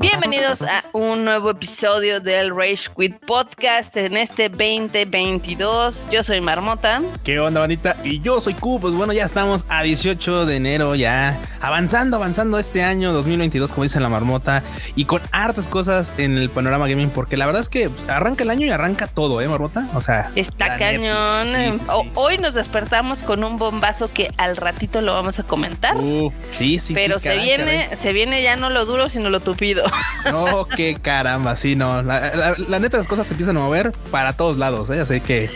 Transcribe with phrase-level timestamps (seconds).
[0.00, 6.08] Bienvenidos a un nuevo episodio del Rage Quit Podcast en este 2022.
[6.10, 7.02] Yo soy Marmota.
[7.22, 7.96] ¿Qué onda, bandita?
[8.02, 8.78] Y yo soy Q.
[8.80, 13.84] Pues bueno, ya estamos a 18 de enero, ya avanzando, avanzando este año 2022, como
[13.84, 14.62] dice la Marmota,
[14.96, 18.50] y con hartas cosas en el panorama gaming, porque la verdad es que arranca el
[18.50, 19.88] año y arranca todo, ¿eh, Marmota?
[19.94, 21.80] O sea, está cañón.
[22.14, 25.96] Hoy nos despertamos con un bombazo que al ratito lo vamos a comentar.
[25.96, 29.84] Uh, sí, sí, Pero se viene, se viene ya no lo duro, sino lo tupido.
[30.28, 32.02] No, qué caramba, sí, no.
[32.02, 35.00] La, neta, las cosas se empiezan a mover para todos lados, ¿eh?
[35.00, 35.48] así que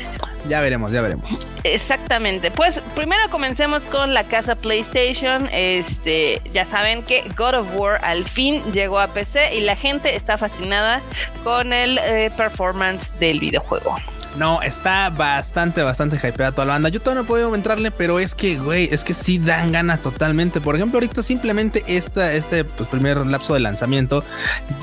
[0.48, 1.48] ya veremos, ya veremos.
[1.64, 2.50] Exactamente.
[2.50, 5.48] Pues primero comencemos con la casa PlayStation.
[5.52, 10.16] Este, ya saben que God of War al fin llegó a PC y la gente
[10.16, 11.00] está fascinada
[11.45, 13.97] con el eh, performance del videojuego.
[14.36, 16.88] No, está bastante, bastante hypeada toda la banda.
[16.88, 20.61] Yo todavía no puedo entrarle, pero es que, güey, es que sí dan ganas totalmente.
[20.61, 24.25] Por ejemplo, ahorita simplemente esta, este pues, primer lapso de lanzamiento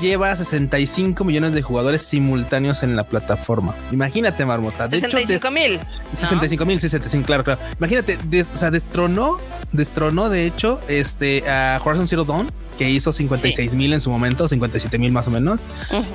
[0.00, 3.74] lleva 65 millones de jugadores simultáneos en la plataforma.
[3.90, 4.86] Imagínate, Marmota.
[4.86, 5.80] De 65 mil.
[6.14, 7.60] 65 mil, sí, 65, claro, claro.
[7.78, 8.18] Imagínate,
[8.54, 9.38] o sea, destronó,
[9.72, 14.48] destronó de hecho este, a Horizon Zero Dawn, que hizo 56 mil en su momento,
[14.48, 15.62] 57 mil más o menos.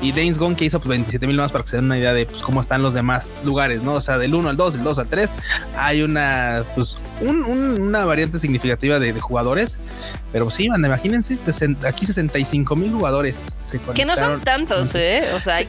[0.01, 2.13] Y Days Gone, que hizo pues, 27 mil más para que se den una idea
[2.13, 3.93] de pues, cómo están los demás lugares, ¿no?
[3.93, 5.31] O sea, del 1 al 2, del 2 al 3,
[5.77, 9.77] hay una, pues, una variante significativa de, jugadores.
[10.31, 11.37] Pero sí, man, imagínense,
[11.87, 15.23] aquí 65 mil jugadores se Que no son tantos, ¿eh?
[15.35, 15.59] O sea,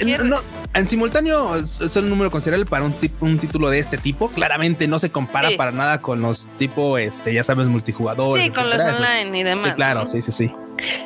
[0.75, 4.29] en simultáneo son un número considerable para un, un título de este tipo.
[4.31, 8.45] Claramente no se compara para nada con los tipo, este, ya sabes, multijugadores.
[8.45, 9.75] Sí, con los online y demás.
[9.75, 10.53] claro, sí, sí, sí.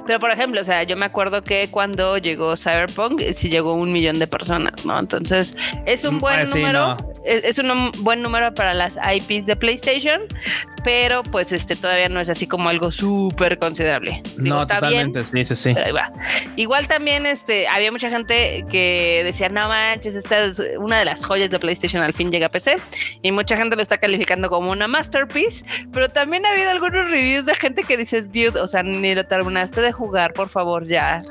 [0.07, 3.93] Pero por ejemplo, o sea, yo me acuerdo que cuando llegó Cyberpunk, sí llegó un
[3.93, 4.99] millón de personas, ¿no?
[4.99, 10.21] Entonces, es un buen mm, número, es, un buen número para las IPs de PlayStation,
[10.83, 14.23] pero pues este todavía no es así como algo súper considerable.
[14.37, 15.81] no, está totalmente, bien, sí, sí, sí.
[16.57, 21.25] Igual también este, había mucha gente que decía, no manches, esta es una de las
[21.25, 22.79] joyas de PlayStation al fin llega a PC,
[23.23, 27.47] y mucha gente lo está calificando como una masterpiece, pero también ha habido algunos reviews
[27.47, 31.23] de gente que dices, dude, o sea, ni lo terminaste de jugar, por favor, ya.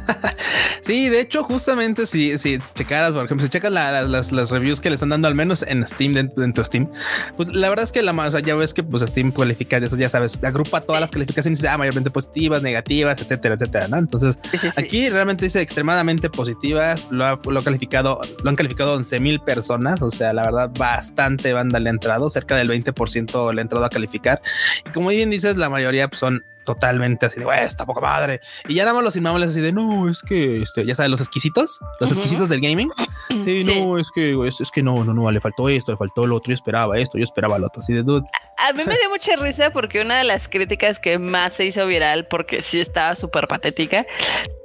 [0.82, 4.90] sí, de hecho, justamente si, si checaras, por ejemplo, si checas las, las, reviews que
[4.90, 6.90] le están dando al menos en Steam, dentro, de Steam,
[7.36, 9.96] pues la verdad es que la más, ya ves que pues Steam califica de eso,
[9.96, 13.98] ya sabes, agrupa todas las calificaciones, ah, mayormente positivas, negativas, etcétera, etcétera, ¿no?
[13.98, 14.38] Entonces,
[14.76, 20.02] aquí realmente dice extremadamente positivas, lo ha, lo calificado, lo han calificado 11 mil personas,
[20.02, 23.84] o sea, la verdad, bastante banda le ha entrado, cerca del 20% le ha entrado
[23.84, 24.40] a calificar.
[24.86, 28.42] Y como bien dices, la mayoría pues, son totalmente así de, güey, está poca madre.
[28.68, 31.20] Y ya nada más los inmamables así de, no, es que, este, ya sabes, los
[31.20, 32.90] exquisitos, los exquisitos del gaming.
[33.28, 36.36] Sí, no, es que, es, que no, no, no, le faltó esto, le faltó lo
[36.36, 38.26] otro, yo esperaba esto, yo esperaba lo otro, así de, dude.
[38.58, 41.86] A mí me dio mucha risa porque una de las críticas que más se hizo
[41.86, 44.06] viral, porque sí estaba súper patética,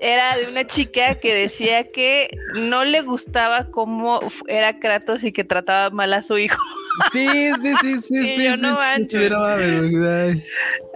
[0.02, 5.44] era de una chica que decía que no le gustaba cómo era Kratos y que
[5.44, 6.62] trataba mal a su hijo.
[7.12, 8.44] Sí, sí, sí, sí, sí.
[8.44, 9.18] Yo no mancho.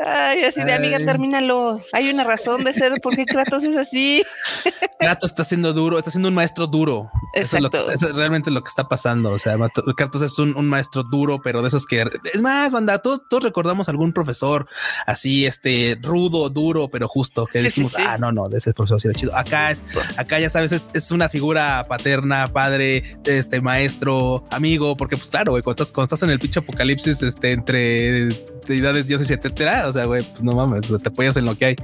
[0.06, 1.82] Ay, así de amiga, termínalo.
[1.94, 4.24] Hay una razón de ser por qué Kratos es así.
[5.00, 7.10] Kratos está siendo duro, está siendo un maestro duro.
[7.34, 7.92] Exacto.
[7.92, 9.32] Eso es, realmente lo que está pasando.
[9.32, 9.58] O sea,
[9.96, 14.12] Kratos es un, maestro duro, pero de esos que es más, banda, todos, recordamos algún
[14.12, 14.68] profesor
[15.06, 19.08] así, este rudo, duro, pero justo que decimos, ah, no, no, de ese profesor sí
[19.08, 19.36] era chido.
[19.36, 19.84] Acá es,
[20.18, 25.87] acá ya sabes, es, una figura paterna, padre, este maestro, amigo, porque pues claro, cuando
[25.88, 28.30] estás, cuando estás en el pinche apocalipsis, este, entre
[28.68, 31.76] deidades, dioses, etcétera, o sea, güey, pues no mames, te apoyas en lo que hay.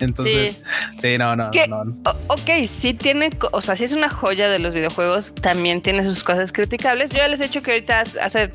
[0.00, 0.56] Entonces,
[1.00, 1.94] sí, no, no, no,
[2.26, 6.24] Ok, sí tiene, o sea, sí es una joya de los videojuegos, también tiene sus
[6.24, 7.10] cosas criticables.
[7.10, 8.50] Yo ya les he dicho que ahorita hace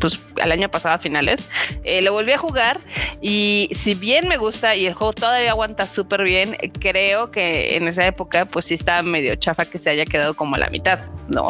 [0.00, 1.46] pues al año pasado a finales,
[1.84, 2.80] eh, lo volví a jugar
[3.20, 7.86] y si bien me gusta y el juego todavía aguanta súper bien, creo que en
[7.86, 11.04] esa época pues sí estaba medio chafa que se haya quedado como a la mitad,
[11.28, 11.46] ¿no?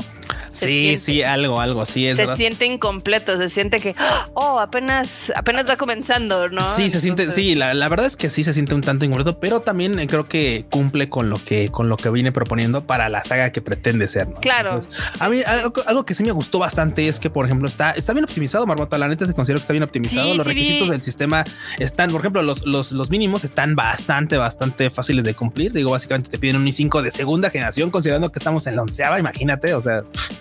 [0.53, 2.17] Sí, sí, algo, algo, sí es.
[2.17, 3.95] Se siente incompleto, se siente que,
[4.35, 6.63] oh, apenas, apenas va comenzando, ¿no?
[6.63, 9.61] Sí, se siente, sí, la, verdad es que sí se siente un tanto incompleto, pero
[9.61, 13.25] también eh, creo que cumple con lo que, con lo que viene proponiendo para la
[13.25, 14.29] saga que pretende ser.
[14.29, 14.41] ¿no?
[14.41, 14.81] Claro.
[15.19, 15.41] a mí
[15.87, 18.99] algo, que sí me gustó bastante es que, por ejemplo, está, está bien optimizado, Marmota.
[18.99, 20.35] La neta se considera que está bien optimizado.
[20.35, 21.45] los requisitos del sistema
[21.79, 25.73] están, por ejemplo, los, los, los mínimos están bastante, bastante fáciles de cumplir.
[25.73, 29.19] Digo, básicamente te piden un i5 de segunda generación, considerando que estamos en la onceava,
[29.19, 30.03] imagínate, o sea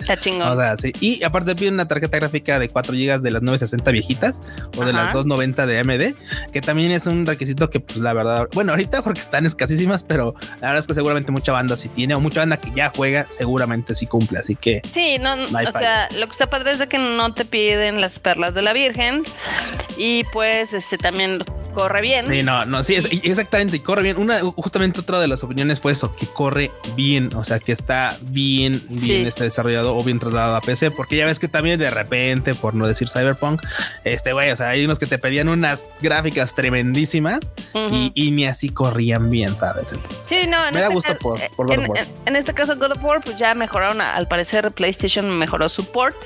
[0.00, 0.48] Está chingón.
[0.48, 0.92] O sea, sí.
[1.00, 4.40] Y aparte piden una tarjeta gráfica de 4 GB de las 960 viejitas
[4.76, 5.04] o de Ajá.
[5.04, 9.02] las 290 de AMD, que también es un requisito que, pues la verdad, bueno, ahorita
[9.02, 12.40] porque están escasísimas, pero la verdad es que seguramente mucha banda sí tiene o mucha
[12.40, 14.38] banda que ya juega, seguramente sí cumple.
[14.38, 17.32] Así que Sí, no, no, o sea, lo que está padre es de que no
[17.34, 19.22] te piden las perlas de la Virgen
[19.96, 21.42] y pues este también
[21.74, 22.26] corre bien.
[22.28, 24.18] Sí, no, no, sí, es, exactamente, y corre bien.
[24.18, 28.16] Una, justamente otra de las opiniones fue eso, que corre bien, o sea, que está
[28.22, 29.14] bien, bien Sí.
[29.26, 29.50] este
[29.96, 33.08] o bien trasladado a PC, porque ya ves que también de repente, por no decir
[33.08, 33.62] Cyberpunk,
[34.04, 37.94] este güey, o sea, hay unos que te pedían unas gráficas tremendísimas Ujú.
[37.94, 39.92] y, y ni así corrían bien, ¿sabes?
[39.92, 41.98] Entonces, Sí, no, en Me da este gusto ca- por- por God en, of War.
[41.98, 45.84] en- en este caso God of War pues ya mejoraron, al parecer PlayStation mejoró su
[45.90, 46.16] port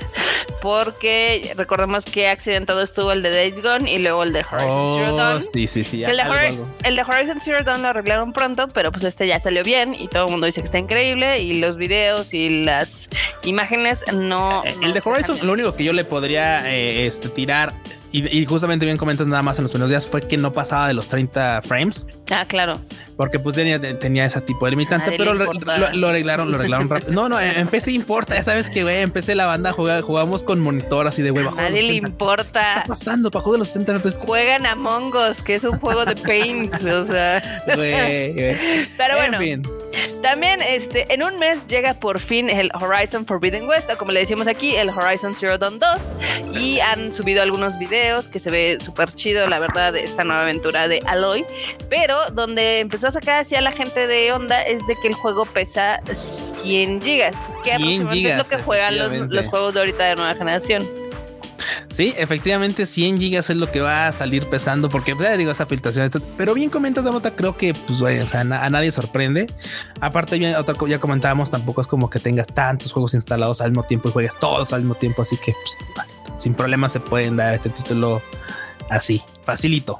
[0.61, 5.13] porque recordemos que accidentado estuvo el de Days Gone y luego el de Horizon Zero
[5.13, 5.43] oh, Dawn.
[5.53, 6.03] sí, sí, sí.
[6.03, 6.67] El de, algo.
[6.83, 10.07] el de Horizon Zero Dawn lo arreglaron pronto, pero pues este ya salió bien y
[10.07, 13.09] todo el mundo dice que está increíble y los videos y las
[13.43, 13.54] imágenes
[14.13, 14.63] no...
[14.65, 17.73] Eh, no el de se Horizon, lo único que yo le podría eh, este, tirar,
[18.19, 20.87] y, y justamente bien comentas nada más en los primeros días, fue que no pasaba
[20.87, 22.07] de los 30 frames.
[22.31, 22.79] Ah, claro.
[23.17, 25.77] Porque pues tenía, tenía ese tipo de limitante, pero lo, importa.
[25.77, 27.13] lo- lo arreglaron, lo arreglaron rápido.
[27.13, 30.43] No, no, en PC importa, ya sabes que güey, en PC la banda juega, jugamos
[30.43, 32.01] con monitor así de güey, bajo nadie le 60.
[32.07, 32.73] ¿Qué importa.
[32.73, 33.29] está pasando?
[33.29, 34.17] Bajo de los 60 FPS.
[34.19, 37.61] Juegan a Mongos, que es un juego de Paint, o sea...
[37.73, 38.57] Güey, güey.
[38.97, 39.63] Pero En bueno, fin.
[40.21, 44.19] También este, en un mes llega por fin el Horizon Forbidden West, o como le
[44.21, 45.89] decimos aquí, el Horizon Zero Dawn 2.
[46.59, 50.87] Y han subido algunos videos que se ve súper chido, la verdad, esta nueva aventura
[50.87, 51.45] de Aloy.
[51.89, 55.45] Pero donde empezó a sacar hacia la gente de onda es de que el juego
[55.45, 59.79] pesa 100 gigas, que 100 aproximadamente es gigas, lo que juegan los, los juegos de
[59.81, 60.85] ahorita de nueva generación.
[61.89, 65.51] Sí, efectivamente 100 gigas es lo que va a salir pesando porque pues, ya digo
[65.51, 66.11] esa filtración.
[66.37, 69.47] Pero bien comentas, Damota, creo que pues güey, o sea, a nadie sorprende.
[70.01, 73.83] Aparte, bien, otra ya comentábamos, tampoco es como que tengas tantos juegos instalados al mismo
[73.83, 76.07] tiempo y juegues todos al mismo tiempo, así que pues,
[76.37, 78.21] sin problema se pueden dar este título
[78.89, 79.99] así, facilito.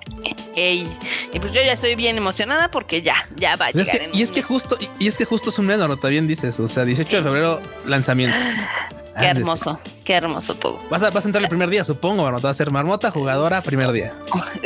[0.56, 0.88] Ey.
[1.34, 3.98] Y pues yo ya estoy bien emocionada porque ya, ya va a Y es que,
[3.98, 6.68] en y justo, y, y es que justo es un mes, Damota, bien dices, o
[6.68, 8.38] sea, 18 de febrero lanzamiento.
[9.18, 10.80] Qué hermoso, qué hermoso todo.
[10.90, 12.48] Vas a, vas a entrar el primer día, supongo, Marmota.
[12.48, 14.14] Va a ser marmota, jugadora, primer día.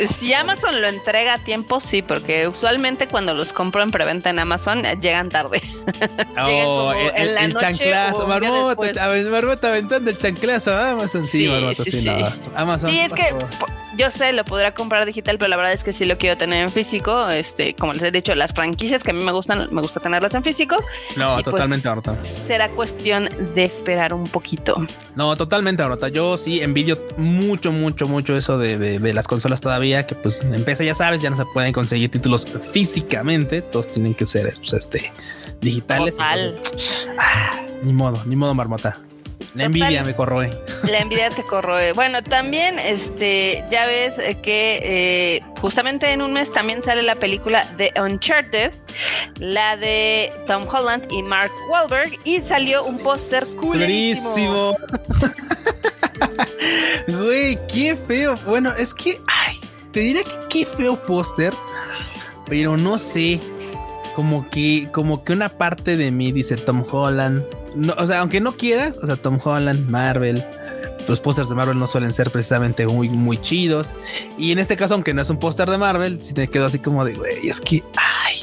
[0.08, 4.38] Si Amazon lo entrega a tiempo, sí, porque usualmente cuando los compro en preventa en
[4.38, 5.60] Amazon eh, llegan tarde.
[6.00, 11.26] Llegan como en la noche chanclazo, o marmota, marmota aventando el chanclazo a Amazon.
[11.26, 12.06] Sí, Sí, marmota, sí, sí, sí.
[12.08, 12.26] no.
[12.56, 12.90] Amazon.
[12.90, 13.24] Sí, es que
[13.96, 16.62] yo sé, lo podrá comprar digital, pero la verdad es que sí lo quiero tener
[16.64, 17.28] en físico.
[17.28, 20.34] Este, como les he dicho, las franquicias que a mí me gustan, me gusta tenerlas
[20.34, 20.76] en físico.
[21.16, 22.16] No, y pues- totalmente, marmota.
[22.22, 24.86] Será cuestión de esperar un poquito.
[25.16, 26.08] No, totalmente, marmota.
[26.08, 30.44] Yo sí envidio mucho, mucho, mucho eso de, de- de las consolas todavía, que pues
[30.64, 33.62] PC ya sabes, ya no se pueden conseguir títulos físicamente.
[33.62, 35.12] Todos tienen que ser pues, este,
[35.60, 36.16] digitales.
[36.16, 36.40] Total.
[36.54, 38.98] Entonces, ah, ni modo, ni modo, marmota.
[39.54, 39.82] La Total.
[39.82, 40.50] envidia me corroe.
[40.84, 41.92] La envidia te corroe.
[41.92, 47.16] Bueno, también, este, ya ves eh, que eh, justamente en un mes también sale la
[47.16, 48.72] película de Uncharted,
[49.38, 53.44] la de Tom Holland y Mark Wahlberg, y salió un póster.
[53.60, 54.76] Culerísimo.
[57.08, 58.34] Güey, qué feo.
[58.46, 59.56] Bueno, es que, ay,
[59.92, 61.52] te diría que qué feo póster,
[62.46, 63.40] pero no sé.
[64.14, 67.44] Como que, como que una parte de mí dice Tom Holland.
[67.74, 70.44] No, o sea, aunque no quieras, o sea, Tom Holland, Marvel.
[71.08, 73.88] Los pósters de Marvel no suelen ser precisamente muy, muy chidos.
[74.38, 76.78] Y en este caso, aunque no es un póster de Marvel, sí te quedo así
[76.78, 78.36] como de, güey, es que, ay.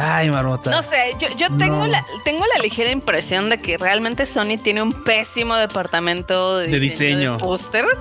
[0.00, 0.70] Ay, Marmota.
[0.70, 1.86] No sé, yo, yo tengo, No.
[1.88, 6.78] la, tengo la ligera impresión de que realmente Sony tiene un pésimo departamento de, De
[6.78, 7.96] diseño de pósters,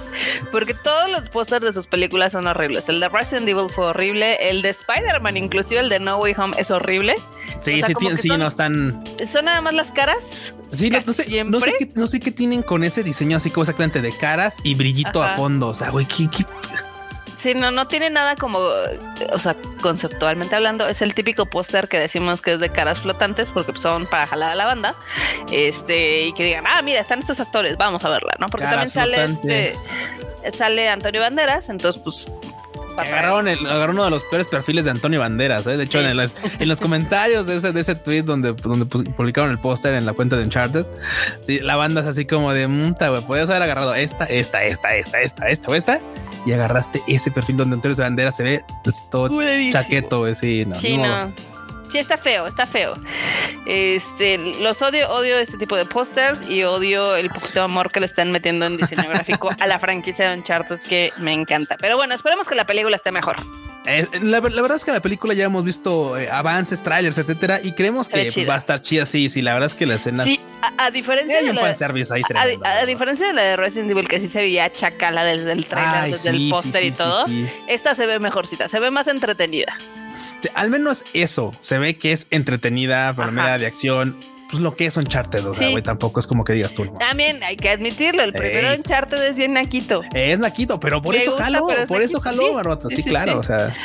[0.52, 2.88] porque todos los pósters de sus películas son horribles.
[2.90, 6.56] El de Resident Evil fue horrible, el de Spider-Man, inclusive el de No Way Home,
[6.60, 7.16] es horrible.
[7.62, 9.04] sí, o sea, sí, sí, son- no están.
[9.26, 10.54] Son nada más las caras.
[10.72, 11.52] Sí, no, sé, siempre.
[11.60, 14.54] no, sé qué, no sé qué tienen con ese diseño así como exactamente de caras
[14.64, 15.34] y brillito Ajá.
[15.34, 15.68] a fondo.
[15.70, 16.46] O sea, güey, ¿qué, qué-
[17.48, 21.98] Sí, no, no tiene nada como, o sea, conceptualmente hablando, es el típico póster que
[21.98, 24.96] decimos que es de caras flotantes porque son para jalar a la banda.
[25.50, 28.48] Este, y que digan, ah, mira, están estos actores, vamos a verla, ¿no?
[28.50, 29.74] Porque Caras también sale
[30.44, 32.30] este, sale Antonio Banderas, entonces pues
[32.98, 35.68] Agarraron, el- agarraron uno de los peores perfiles de Antonio Banderas.
[35.68, 35.78] ¿eh?
[35.78, 36.06] De hecho, Sí.
[36.08, 39.60] en, las- en los comentarios de ese, de ese tweet donde, donde pu- publicaron el
[39.60, 40.84] póster en la cuenta de Uncharted,
[41.46, 43.22] sí, la banda es así como de munta, güey.
[43.22, 46.00] Podías haber agarrado esta, esta, esta, esta, esta, esta o esta,
[46.48, 49.30] y agarraste ese perfil donde Antonio Banderas se ve pues, todo
[49.70, 50.34] chaqueto, güey.
[50.34, 50.78] Sí, no.
[50.78, 51.32] Sí, no.
[51.94, 52.96] Está feo, está feo.
[53.66, 58.00] Este, los odio, odio este tipo de pósters y odio el poquito de amor que
[58.00, 61.76] le están metiendo en diseño gráfico a la franquicia de Uncharted que me encanta.
[61.78, 63.38] Pero bueno, esperemos que la película esté mejor.
[64.22, 68.10] La, verdad es que la película ya hemos visto eh, avances, trailers, etcétera, y creemos
[68.10, 69.06] que va a estar chida.
[69.06, 70.24] Sí, sí, la verdad es que la escena.
[70.24, 70.40] Sí,
[70.78, 74.72] a, diferencia de la, a, diferencia de la de Resident Evil, que sí se veía
[74.72, 77.26] chacala desde el trailer, desde el póster y todo,
[77.68, 79.78] esta se ve mejorcita, se ve más entretenida.
[80.54, 84.16] Al menos eso, se ve que es entretenida, primera de acción
[84.50, 86.86] pues lo que es Uncharted, o sea, güey, tampoco es como que digas tú.
[87.00, 90.02] También hay que admitirlo, el primero Uncharted es bien naquito.
[90.14, 93.76] Es naquito, pero por eso jaló, por eso jaló, Barbota, sí, claro, o sea.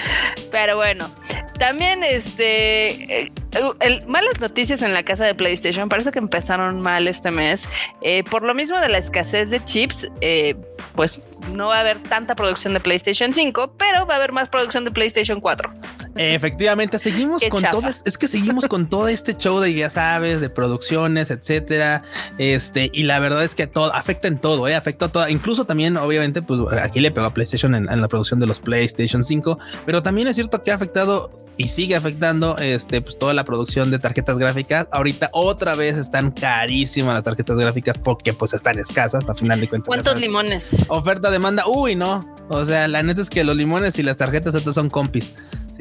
[0.50, 1.10] Pero bueno,
[1.58, 3.32] también este eh,
[3.80, 7.68] el, malas noticias en la casa de PlayStation, parece que empezaron mal este mes.
[8.00, 10.56] Eh, por lo mismo de la escasez de chips, eh,
[10.94, 14.48] pues no va a haber tanta producción de PlayStation 5, pero va a haber más
[14.48, 15.72] producción de PlayStation 4.
[16.16, 20.50] Efectivamente, seguimos con todo, es que seguimos con todo este show de ya sabes, de
[20.50, 22.02] producciones, etcétera.
[22.38, 24.74] Este, y la verdad es que todo afecta en todo, ¿eh?
[24.74, 25.28] afecta a todo.
[25.28, 29.22] Incluso también, obviamente, pues aquí le pegó a PlayStation en, la producción de los PlayStation
[29.22, 33.44] 5, pero también es cierto que ha afectado y sigue afectando este, pues toda la
[33.44, 34.88] producción de tarjetas gráficas.
[34.90, 39.68] Ahorita otra vez están carísimas las tarjetas gráficas porque pues están escasas a final de
[39.68, 39.86] cuentas.
[39.86, 40.76] ¿Cuántos limones?
[40.88, 41.64] Oferta, demanda.
[41.66, 42.26] Uy, no.
[42.48, 45.32] O sea, la neta es que los limones y las tarjetas estos son compis.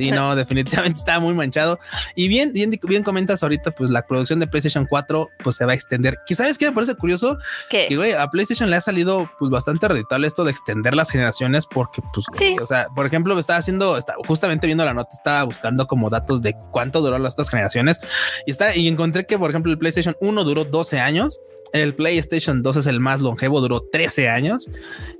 [0.02, 1.80] Sí, no, definitivamente está muy manchado.
[2.16, 5.74] Y bien, bien, bien comentas ahorita, pues la producción de PlayStation 4 pues se va
[5.74, 6.18] a extender.
[6.26, 7.38] ¿Qué sabes qué me parece curioso?
[7.70, 11.66] Que güey, a PlayStation le ha salido pues bastante rentable esto de extender las generaciones
[11.68, 12.26] porque pues,
[12.62, 16.42] o sea, por ejemplo, me estaba haciendo, justamente viendo la nota, estaba buscando como datos
[16.42, 18.00] de cuánto duró las otras generaciones
[18.46, 21.40] y está y encontré que por ejemplo el PlayStation 1 duró 12 años
[21.74, 24.70] el PlayStation 2 es el más longevo, duró 13 años.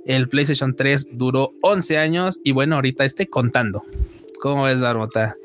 [0.06, 2.40] El PlayStation 3 duró 11 años.
[2.44, 3.82] Y bueno, ahorita esté contando.
[4.42, 5.36] ¿Cómo ves, Barbota?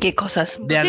[0.00, 0.58] Qué cosas.
[0.62, 0.82] De a,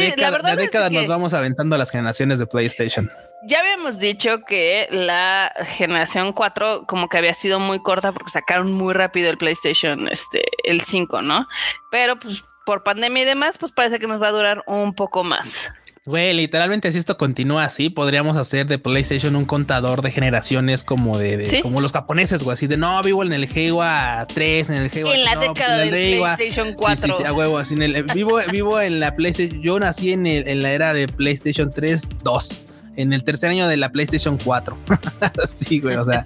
[0.56, 3.12] décadas nos vamos aventando a las generaciones de PlayStation.
[3.46, 8.72] Ya habíamos dicho que la generación 4 como que había sido muy corta porque sacaron
[8.72, 11.46] muy rápido el PlayStation, este, el 5, ¿no?
[11.92, 15.26] Pero pues por pandemia y demás, pues parece que nos va a durar un poco
[15.26, 15.74] más.
[16.06, 21.18] Güey, literalmente si esto continúa así, podríamos hacer de PlayStation un contador de generaciones como
[21.18, 24.90] de, como los japoneses, güey, así de no, vivo en el GEWA 3, en el
[24.90, 27.08] GEWA En la década del PlayStation 4.
[27.08, 30.28] Sí, sí, a huevo, así en el, vivo, vivo en la PlayStation, yo nací en,
[30.28, 32.66] el, en la era de PlayStation 3, 2
[32.98, 34.78] en el tercer año de la PlayStation 4.
[35.48, 36.26] sí, güey, o sea,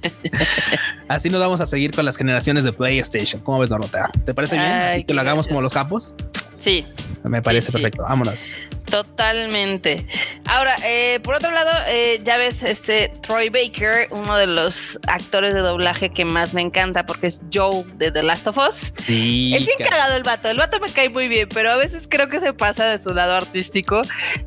[1.08, 3.42] así nos vamos a seguir con las generaciones de PlayStation.
[3.42, 4.10] ¿Cómo ves, Dorota?
[4.26, 4.72] ¿Te parece bien?
[4.72, 6.16] Así que lo hagamos como los capos.
[6.58, 6.84] Sí.
[7.24, 8.02] Me parece perfecto.
[8.02, 8.58] Vámonos.
[8.90, 10.06] Totalmente.
[10.46, 15.54] Ahora, eh, por otro lado, eh, ya ves, este Troy Baker, uno de los actores
[15.54, 18.94] de doblaje que más me encanta porque es Joe de The Last of Us.
[18.98, 19.54] Sí.
[19.56, 20.50] Es bien cagado el vato.
[20.50, 23.14] El vato me cae muy bien, pero a veces creo que se pasa de su
[23.14, 24.02] lado artístico.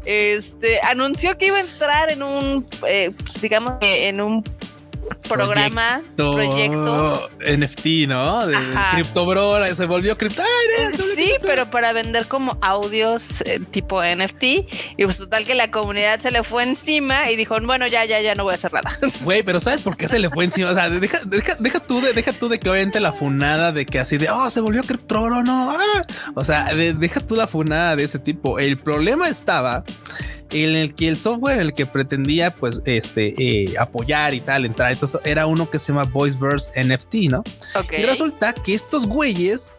[0.06, 4.42] Este anunció que iba a entrar en un, eh, pues, digamos, en un
[5.28, 8.46] programa, proyecto, NFT, ¿no?
[8.46, 8.56] De
[8.92, 10.42] Crypto Bro, se volvió cripto.
[11.14, 14.42] Sí, pero para vender como audios eh, tipo NFT.
[14.42, 18.20] Y pues total que la comunidad se le fue encima y dijo, bueno, ya, ya,
[18.20, 18.98] ya no voy a hacer nada.
[19.22, 20.70] Güey, pero ¿sabes por qué se le fue encima?
[20.70, 23.86] O sea, deja, deja, deja tú de, deja tú de que obviamente la funada de
[23.86, 25.70] que así de, oh, se volvió Crypto Bro, no.
[25.70, 26.02] Ah".
[26.34, 28.58] O sea, deja tú la funada de ese tipo.
[28.58, 29.84] El problema estaba
[30.50, 34.64] en el que el software en el que pretendía pues este eh, apoyar y tal
[34.64, 37.44] entrar entonces era uno que se llama VoiceBurst NFT no
[37.96, 39.74] y resulta que estos güeyes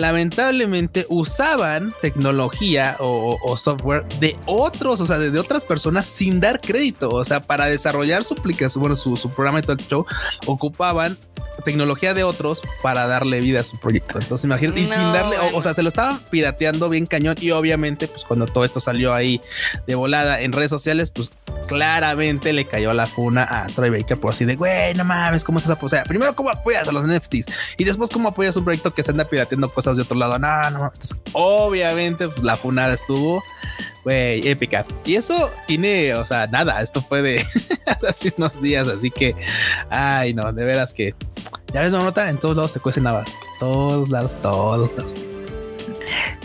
[0.00, 7.10] lamentablemente usaban tecnología o, software de otros, o sea, de, otras personas sin dar crédito.
[7.10, 10.06] O sea, para desarrollar su aplicación, bueno, su, programa y todo el show,
[10.46, 11.18] ocupaban
[11.60, 14.18] tecnología de otros para darle vida a su proyecto.
[14.18, 17.36] Entonces, imagínate, y sin darle, o, sea, se lo estaban pirateando bien cañón.
[17.40, 19.40] Y obviamente, pues cuando todo esto salió ahí
[19.86, 21.30] de volada en redes sociales, pues
[21.66, 25.58] claramente le cayó la funa a Troy Baker por así de, güey, no mames, ¿cómo
[25.58, 25.78] es esa?
[25.80, 27.46] O sea, primero, ¿cómo apoyas a los NFTs?
[27.76, 30.38] Y después, ¿cómo apoyas un proyecto que se anda pirateando cosas de otro lado?
[30.38, 30.92] No, no,
[31.32, 33.42] obviamente, pues la funada estuvo,
[34.04, 34.84] güey, épica.
[35.04, 37.46] Y eso tiene, o sea, nada, esto fue de
[38.08, 39.34] hace unos días, así que,
[39.90, 41.14] ay, no, de veras que,
[41.72, 43.24] ya ves, nota, en todos lados se cuecen nada,
[43.58, 45.14] todos lados, todos lados.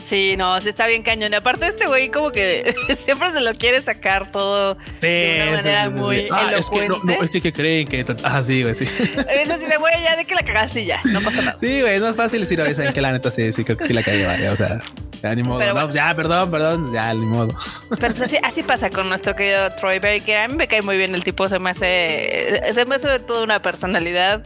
[0.05, 1.33] Sí, no, se está bien cañón.
[1.33, 5.89] Y aparte, este güey, como que siempre se lo quiere sacar todo de una manera
[5.89, 8.05] muy ah, Es que no, no, es que, creen que.
[8.23, 8.85] Ah, sí, güey, sí.
[8.85, 11.57] Es así de, güey, ya de que la cagaste y ya, no pasa nada.
[11.59, 13.87] Sí, güey, es más fácil decir, oye, saben que la neta sí, sí, creo que
[13.87, 14.49] sí la cagué, vale.
[14.49, 14.79] O sea,
[15.25, 15.73] ya ni modo.
[15.73, 17.55] no, ya, perdón, perdón, ya, ni modo.
[17.99, 20.97] Pero pues así, así pasa con nuestro querido Troy que A mí me cae muy
[20.97, 24.45] bien el tipo, se me hace, se me hace toda una personalidad.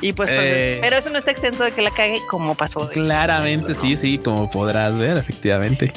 [0.00, 0.78] Y pues, pues eh.
[0.80, 2.88] pero eso no está exento de que la cague como pasó.
[2.90, 5.92] Claramente, sí, sí, como podrás ver, efectivamente.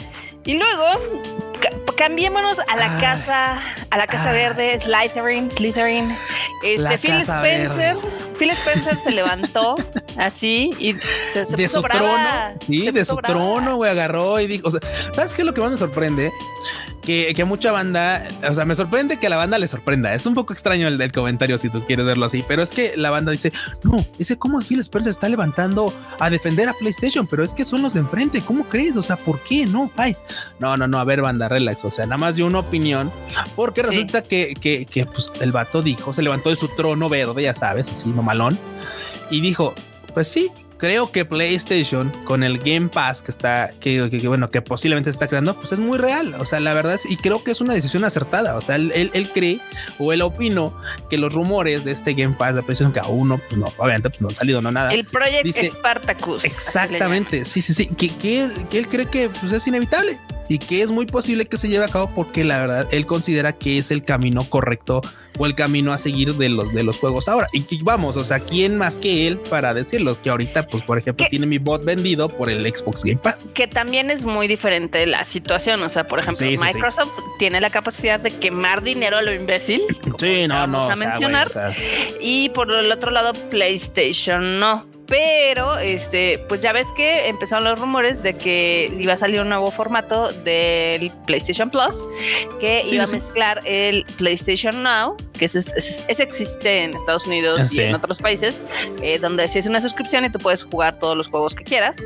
[0.45, 0.86] Y luego
[1.95, 3.60] cambiémonos a la casa,
[3.91, 6.17] a la casa verde, Slytherin, Slytherin.
[6.63, 7.95] Este Phil Spencer,
[8.39, 9.75] Phil Spencer se levantó
[10.17, 10.95] así y
[11.31, 14.79] se, de su trono, sí, de su trono, güey, agarró y dijo, o sea,
[15.13, 16.31] ¿sabes qué es lo que más me sorprende?
[17.01, 20.13] Que, que mucha banda, o sea, me sorprende que a la banda le sorprenda.
[20.13, 23.10] Es un poco extraño el comentario si tú quieres verlo así, pero es que la
[23.10, 23.51] banda dice,
[23.84, 27.65] no, ese cómo Phil Spencer se está levantando a defender a PlayStation, pero es que
[27.65, 28.96] son los de enfrente, ¿cómo crees?
[28.98, 29.65] O sea, ¿por qué?
[29.65, 30.15] No, ay,
[30.60, 33.12] no, no, no, a ver, banda, relax, o sea, nada más de una opinión,
[33.55, 37.43] porque resulta que, que, que pues, el vato dijo, se levantó de su trono verde,
[37.43, 38.58] ya sabes, así, mamalón,
[39.29, 39.74] y dijo,
[40.13, 45.11] pues sí, creo que PlayStation con el Game Pass que está, que, bueno, que posiblemente
[45.11, 46.33] está creando, pues es muy real.
[46.39, 48.57] O sea, la verdad es, y creo que es una decisión acertada.
[48.57, 49.59] O sea, él, él, cree
[50.00, 50.75] o él opino
[51.07, 54.09] que los rumores de este Game Pass de PlayStation, que aún no, pues no, obviamente
[54.09, 54.91] pues no han salido, no nada.
[54.91, 56.45] El Project Spartacus.
[56.45, 57.45] Exactamente.
[57.45, 57.85] Sí, sí, sí.
[57.85, 60.17] Que, que, que él cree que pues, es inevitable
[60.51, 63.53] y que es muy posible que se lleve a cabo porque la verdad él considera
[63.53, 65.00] que es el camino correcto
[65.38, 67.48] o el camino a seguir de los de los juegos ahora.
[67.53, 70.22] Y vamos, o sea, ¿quién más que él para decirlo?
[70.22, 73.48] Que ahorita, pues, por ejemplo, tiene mi bot vendido por el Xbox Game Pass.
[73.53, 75.81] Que también es muy diferente la situación.
[75.84, 79.79] O sea, por ejemplo, Microsoft tiene la capacidad de quemar dinero a lo imbécil.
[80.20, 80.79] Sí, no, no.
[80.79, 81.50] Vamos a mencionar.
[82.20, 87.77] Y por el otro lado, PlayStation no pero este, pues ya ves que empezaron los
[87.77, 91.94] rumores de que iba a salir un nuevo formato del PlayStation Plus
[92.62, 97.94] que iba a mezclar el PlayStation Now, que es, existe en Estados Unidos y en
[97.94, 98.63] otros países,
[99.01, 101.98] eh, donde si es una suscripción y tú puedes jugar todos los juegos que quieras.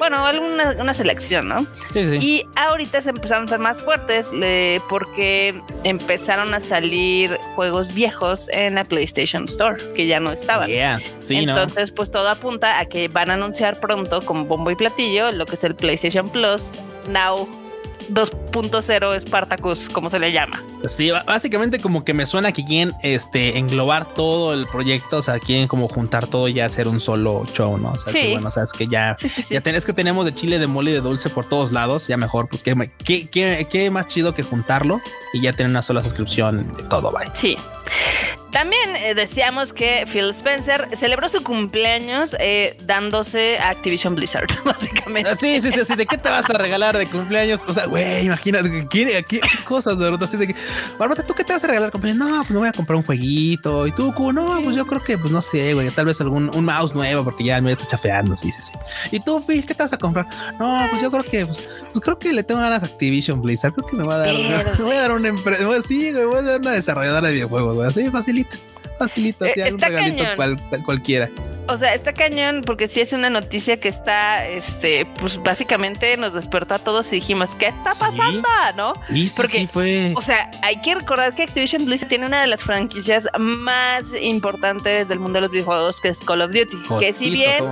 [0.00, 1.64] Bueno, alguna una selección, ¿no?
[1.92, 2.18] Sí, sí.
[2.20, 4.32] Y ahorita se empezaron a ser más fuertes
[4.88, 5.54] porque
[5.84, 10.68] empezaron a salir juegos viejos en la PlayStation Store que ya no estaban.
[11.18, 15.30] Sí, Entonces, pues todo apunta a que van a anunciar pronto con bombo y platillo
[15.30, 16.72] lo que es el PlayStation Plus
[17.08, 17.46] Now
[18.12, 20.62] 2.0 Spartacus, como se le llama.
[20.86, 25.38] Sí, básicamente como que me suena que quieren este, englobar todo el proyecto, o sea,
[25.38, 27.92] quieren como juntar todo y hacer un solo show, ¿no?
[27.92, 28.20] O sea, sí.
[28.20, 29.16] que, bueno, o sea, es que ya,
[29.50, 32.16] ya tenés que tenemos de chile, de mole y de dulce por todos lados, ya
[32.16, 35.00] mejor, pues qué, qué, qué, más chido que juntarlo
[35.32, 37.30] y ya tener una sola suscripción de todo, bye.
[37.34, 37.56] Sí.
[38.52, 45.30] También eh, decíamos que Phil Spencer celebró su cumpleaños eh, dándose a Activision Blizzard, básicamente.
[45.30, 45.94] Ah, sí, sí, sí, sí.
[45.94, 47.60] ¿De qué te vas a regalar de cumpleaños?
[47.68, 50.24] O sea, güey, imagínate, ¿qué, qué cosas, verdad?
[50.24, 50.56] Así de que,
[50.98, 52.28] Barbata, ¿tú qué te vas a regalar de cumpleaños?
[52.28, 53.86] No, pues me voy a comprar un jueguito.
[53.86, 56.64] Y tú, no, pues yo creo que, pues no sé, güey, tal vez algún un
[56.64, 58.72] mouse nuevo porque ya me está chafeando, sí, sí, sí.
[59.12, 60.26] Y tú, Phil, ¿qué te vas a comprar?
[60.58, 63.72] No, pues yo creo que, pues, pues creo que le tengo ganas a Activision Blizzard.
[63.74, 64.34] Creo que me va a dar,
[64.78, 67.76] me voy a dar una empresa, sí, güey, voy a dar una desarrolladora de videojuegos,
[67.76, 70.24] güey, así facilita facilito, así, eh, un regalito
[70.84, 71.30] cualquiera.
[71.70, 76.34] O sea, está cañón porque sí es una noticia que está, este, pues básicamente nos
[76.34, 78.42] despertó a todos y dijimos, ¿qué está pasando?
[78.76, 78.94] ¿No?
[79.08, 80.12] Y porque, fue.
[80.16, 85.08] O sea, hay que recordar que Activision Blizzard tiene una de las franquicias más importantes
[85.08, 86.76] del mundo de los videojuegos, que es Call of Duty.
[86.98, 87.64] que si bien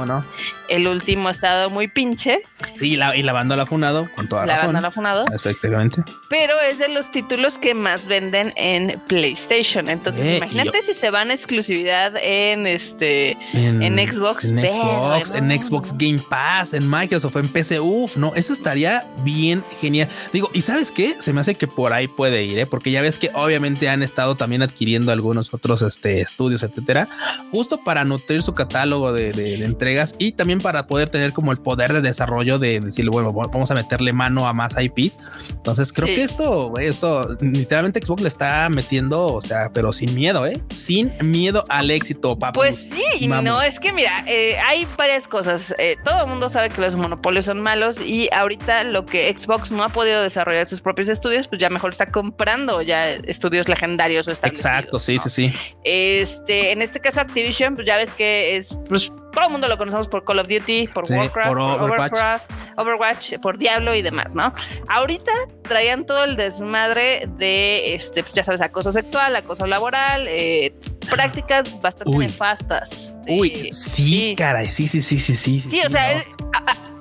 [0.68, 2.38] el último ha estado muy pinche.
[2.80, 4.66] Y la, y la banda la ha funado, con toda la razón.
[4.66, 5.24] La banda la ha funado.
[5.34, 6.02] Efectivamente.
[6.28, 9.88] Pero es de los títulos que más venden en PlayStation.
[9.88, 13.36] Entonces, eh, imagínate si se van a exclusividad en este.
[13.54, 17.80] En en Xbox, en Xbox, en Xbox Game Pass, en Microsoft, en PC.
[17.80, 20.08] Uf, no, eso estaría bien genial.
[20.32, 21.16] Digo, ¿y sabes qué?
[21.20, 22.66] Se me hace que por ahí puede ir, ¿eh?
[22.66, 27.08] porque ya ves que obviamente han estado también adquiriendo algunos otros este, estudios, etcétera,
[27.50, 29.28] justo para nutrir su catálogo de,
[29.64, 33.70] entregas y también para poder tener como el poder de desarrollo de decirle, bueno, vamos
[33.70, 35.18] a meterle mano a más IPs.
[35.50, 40.46] Entonces creo que esto, eso literalmente Xbox le está metiendo, o sea, pero sin miedo,
[40.46, 40.60] ¿eh?
[40.74, 42.52] Sin miedo al éxito, papá.
[42.52, 45.74] Pues sí, no, es que mira, eh, hay varias cosas.
[45.78, 49.72] Eh, todo el mundo sabe que los monopolios son malos y ahorita lo que Xbox
[49.72, 54.28] no ha podido desarrollar sus propios estudios, pues ya mejor está comprando ya estudios legendarios
[54.28, 54.72] o establecidos.
[54.72, 55.54] Exacto, sí, sí, sí.
[55.84, 59.78] Este, en este caso Activision, pues ya ves que es pues, todo el mundo lo
[59.78, 62.42] conocemos por Call of Duty, por Warcraft, por Overwatch.
[62.76, 64.52] Overwatch, por Diablo y demás, ¿no?
[64.88, 70.74] Ahorita traían todo el desmadre de, este, pues ya sabes, acoso sexual, acoso laboral, eh,
[71.10, 73.12] prácticas bastante nefastas.
[73.26, 75.60] Uy, sí, caray, sí, sí, sí, sí, sí.
[75.60, 76.22] Sí, o sea,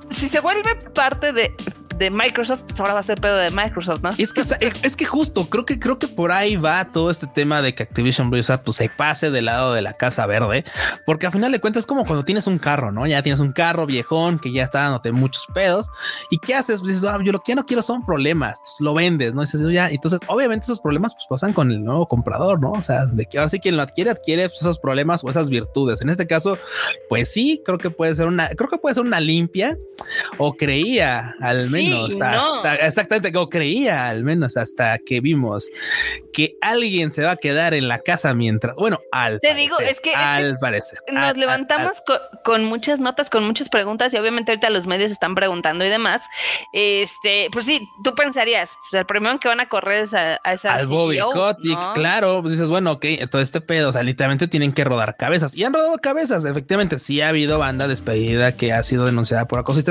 [0.09, 1.55] si se vuelve parte de
[1.97, 4.09] de Microsoft, pues ahora va a ser pedo de Microsoft, ¿no?
[4.17, 7.61] Es que es que justo creo que creo que por ahí va todo este tema
[7.61, 10.63] de que Activision Blizzard pues se pase del lado de la casa verde,
[11.05, 13.07] porque al final de cuentas es como cuando tienes un carro, ¿no?
[13.07, 15.89] Ya tienes un carro viejón que ya está dándote muchos pedos
[16.29, 16.81] y qué haces?
[16.81, 19.41] Pues dices, ah, yo lo que no quiero son problemas, lo vendes, ¿no?
[19.41, 22.71] Dices, ya, entonces obviamente esos problemas pues pasan con el nuevo comprador, ¿no?
[22.71, 25.49] O sea, de que ahora sí quien lo adquiere adquiere pues, esos problemas o esas
[25.49, 26.01] virtudes.
[26.01, 26.57] En este caso,
[27.09, 29.77] pues sí, creo que puede ser una, creo que puede ser una limpia
[30.37, 35.69] o creía al menos menos, hasta, exactamente, como creía, al menos hasta que vimos
[36.33, 39.99] que alguien se va a quedar en la casa mientras, bueno, al Te digo, es
[39.99, 40.99] que al parecer.
[41.11, 42.03] Nos levantamos
[42.43, 46.23] con, muchas notas, con muchas preguntas y obviamente ahorita los medios están preguntando y demás.
[46.73, 50.75] Este, pues sí, tú pensarías, pues el primero que van a correr es a, esa
[50.75, 54.47] al Bobby e Kotick, claro, pues dices, bueno, ok, todo este pedo, o sea, literalmente
[54.47, 58.73] tienen que rodar cabezas y han rodado cabezas, efectivamente, sí ha habido banda despedida que
[58.73, 59.81] ha sido denunciada por acoso,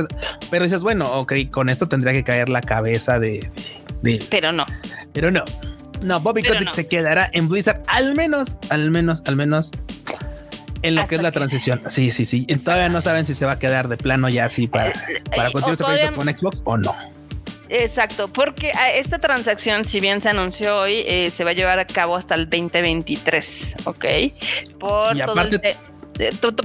[0.51, 3.51] pero dices, bueno, ok, con esto tendría que caer la cabeza de,
[4.31, 4.67] pero no,
[5.13, 5.45] pero no.
[6.03, 9.73] No, Bobby Kotick se quedará en Blizzard al menos, al menos, al menos
[10.83, 11.83] en lo que es la transición.
[11.89, 12.45] Sí, sí, sí.
[12.45, 14.93] Todavía no saben si se va a quedar de plano ya así para,
[15.35, 16.95] para continuar este proyecto con Xbox o no.
[17.69, 21.87] Exacto, porque esta transacción, si bien se anunció hoy, eh, se va a llevar a
[21.87, 24.05] cabo hasta el 2023, ¿ok?
[24.79, 25.61] Por todo el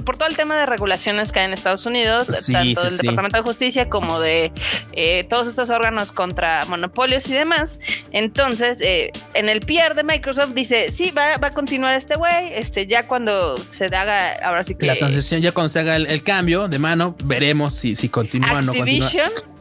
[0.04, 3.42] por todo el tema de regulaciones que hay en Estados Unidos, tanto del Departamento de
[3.42, 4.52] Justicia como de
[4.92, 7.78] eh, todos estos órganos contra monopolios y demás.
[8.10, 12.86] Entonces, eh, en el PR de Microsoft dice, sí, va, a continuar este güey, este,
[12.86, 14.86] ya cuando se haga, ahora sí que...
[14.86, 18.62] La transición, ya cuando se haga el, cambio de mano, veremos si, si continúa o
[18.62, 19.10] no continúa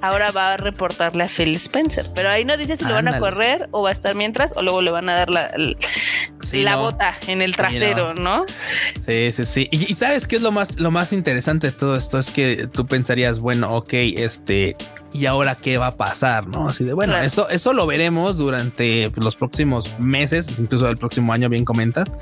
[0.01, 2.07] ahora va a reportarle a Phil Spencer.
[2.13, 4.61] Pero ahí no dice si lo van a correr o va a estar mientras o
[4.61, 5.51] luego le van a dar la,
[6.53, 8.45] la, bota en el trasero, no.
[9.07, 9.67] Sí, sí, sí.
[9.71, 12.87] Y, sabes qué es lo más, lo más interesante de todo esto es que tú
[12.87, 14.75] pensarías, bueno, ok, este,
[15.13, 16.69] y ahora qué va a pasar, ¿no?
[16.69, 21.49] Así de bueno, eso, eso lo veremos durante los próximos meses, incluso el próximo año,
[21.49, 22.15] bien comentas.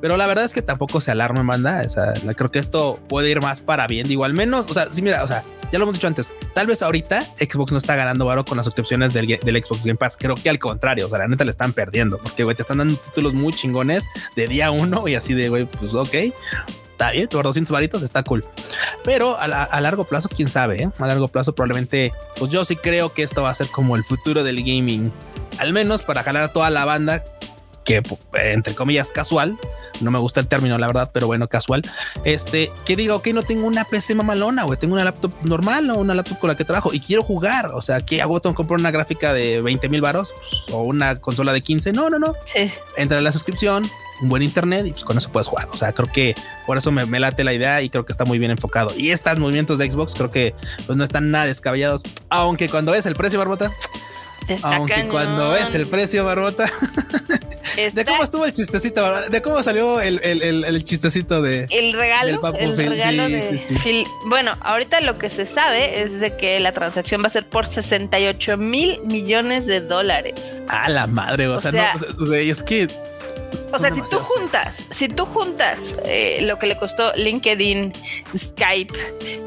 [0.00, 1.82] Pero la verdad es que tampoco se alarme, manda.
[1.84, 4.06] O sea, creo que esto puede ir más para bien.
[4.06, 6.66] Digo, al menos, o sea, sí, mira, o sea, ya lo hemos dicho antes, tal
[6.66, 9.26] vez ahorita Xbox no está ganando varo con las suscripciones del,
[9.64, 10.16] Xbox Game Pass.
[10.18, 12.78] Creo que al contrario, o sea, la neta le están perdiendo porque, güey, te están
[12.78, 14.04] dando títulos muy chingones
[14.36, 16.14] de día uno y así de, güey, pues ok,
[16.96, 18.42] está bien, por 200 varitos está cool.
[19.04, 20.90] Pero a, largo plazo, quién sabe, ¿eh?
[20.98, 24.04] a largo plazo probablemente, pues yo sí creo que esto va a ser como el
[24.04, 25.12] futuro del gaming,
[25.58, 27.22] al menos para jalar a toda la banda
[27.86, 28.02] que
[28.34, 29.56] entre comillas casual,
[30.00, 31.82] no me gusta el término la verdad, pero bueno, casual,
[32.24, 35.98] este, que diga, ok, no tengo una PC mamalona, güey, tengo una laptop normal o
[35.98, 38.40] una laptop con la que trabajo y quiero jugar, o sea, ¿qué hago?
[38.40, 41.92] Tengo que comprar una gráfica de 20 mil varos pues, o una consola de 15,
[41.92, 42.70] no, no, no, sí.
[42.96, 43.88] entra en la suscripción,
[44.20, 46.34] un buen internet y pues con eso puedes jugar, o sea, creo que
[46.66, 48.92] por eso me, late la idea y creo que está muy bien enfocado.
[48.96, 50.54] Y estos movimientos de Xbox creo que
[50.86, 53.72] pues no están nada descabellados, aunque cuando ves el precio, Barbota,
[54.62, 56.70] aunque cuando ves el precio, Barbota,
[57.76, 59.28] ¿De cómo estuvo el chistecito?
[59.28, 62.40] ¿De cómo salió el, el, chistecito de el regalo?
[62.58, 64.06] el regalo de Phil.
[64.26, 67.66] Bueno, ahorita lo que se sabe es de que la transacción va a ser por
[67.66, 70.62] 68 mil millones de dólares.
[70.68, 72.88] A la madre, o, sea, no, es que
[73.76, 77.92] o sea, si tú juntas, si tú juntas eh, lo que le costó LinkedIn,
[78.36, 78.94] Skype,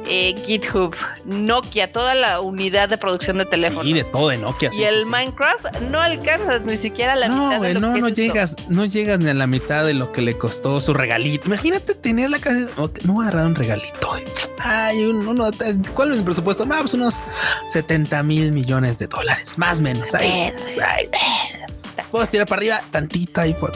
[0.08, 3.86] eh, GitHub, Nokia, toda la unidad de producción de teléfonos.
[3.86, 4.72] Y de todo de Nokia.
[4.74, 8.56] Y el Minecraft, no alcanzas ni siquiera la mitad de lo no, que no llegas,
[8.68, 11.48] no llegas ni a la mitad de lo que le costó su regalito.
[11.48, 12.68] Imagínate tener la casa.
[13.04, 14.16] No voy a agarrar un regalito.
[14.64, 15.50] Ay, uno,
[15.94, 16.66] ¿cuál es el presupuesto?
[16.68, 17.22] Pues unos
[17.68, 20.14] 70 mil millones de dólares, más o menos.
[20.14, 20.54] Ahí,
[22.12, 23.72] Puedo tirar para arriba tantito ahí por,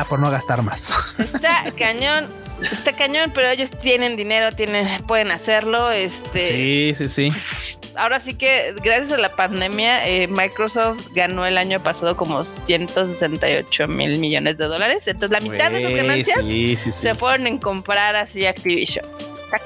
[0.00, 0.90] ah, por no gastar más.
[1.18, 2.28] Está cañón.
[2.60, 5.90] Está cañón, pero ellos tienen dinero, tienen, pueden hacerlo.
[5.90, 6.46] Este.
[6.46, 7.32] Sí, sí, sí.
[7.96, 13.88] Ahora sí que gracias a la pandemia, eh, Microsoft ganó el año pasado como 168
[13.88, 15.06] mil millones de dólares.
[15.06, 16.40] Entonces la mitad de sus ganancias
[16.94, 19.04] se fueron en comprar así Activision.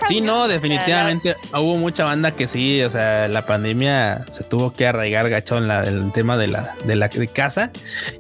[0.08, 4.86] Sí, no, definitivamente hubo mucha banda que sí, o sea, la pandemia se tuvo que
[4.86, 7.70] arraigar gacho en la, el tema de la, de la de casa.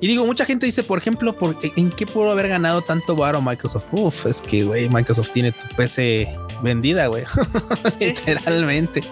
[0.00, 3.40] Y digo, mucha gente dice, por ejemplo, ¿por, ¿en qué pudo haber ganado tanto baro
[3.40, 3.84] Microsoft?
[3.92, 6.28] Uf, es que, güey, Microsoft tiene tu PC
[6.62, 7.24] vendida, güey.
[8.00, 9.02] Literalmente.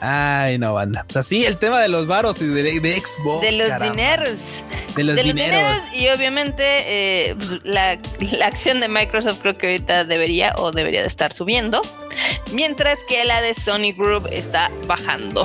[0.00, 1.04] Ay, no, banda.
[1.08, 3.42] O sea, sí, el tema de los varos y de, Xbox.
[3.42, 4.62] De los dineros.
[4.94, 5.78] De los, dineros.
[5.94, 7.98] Y obviamente eh, pues, la,
[8.38, 11.75] la acción de Microsoft creo que ahorita debería o debería de estar subiendo
[12.52, 15.44] mientras que la de Sony Group está bajando.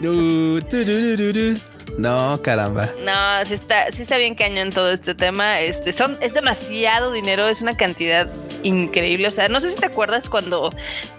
[1.98, 2.88] No, caramba.
[3.04, 5.60] No, sí está, sí está bien cañón todo este tema.
[5.60, 8.28] Este, son, es demasiado dinero, es una cantidad
[8.62, 9.28] increíble.
[9.28, 10.70] O sea, no sé si te acuerdas cuando,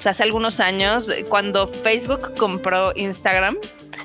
[0.03, 3.57] hace algunos años, cuando Facebook compró Instagram.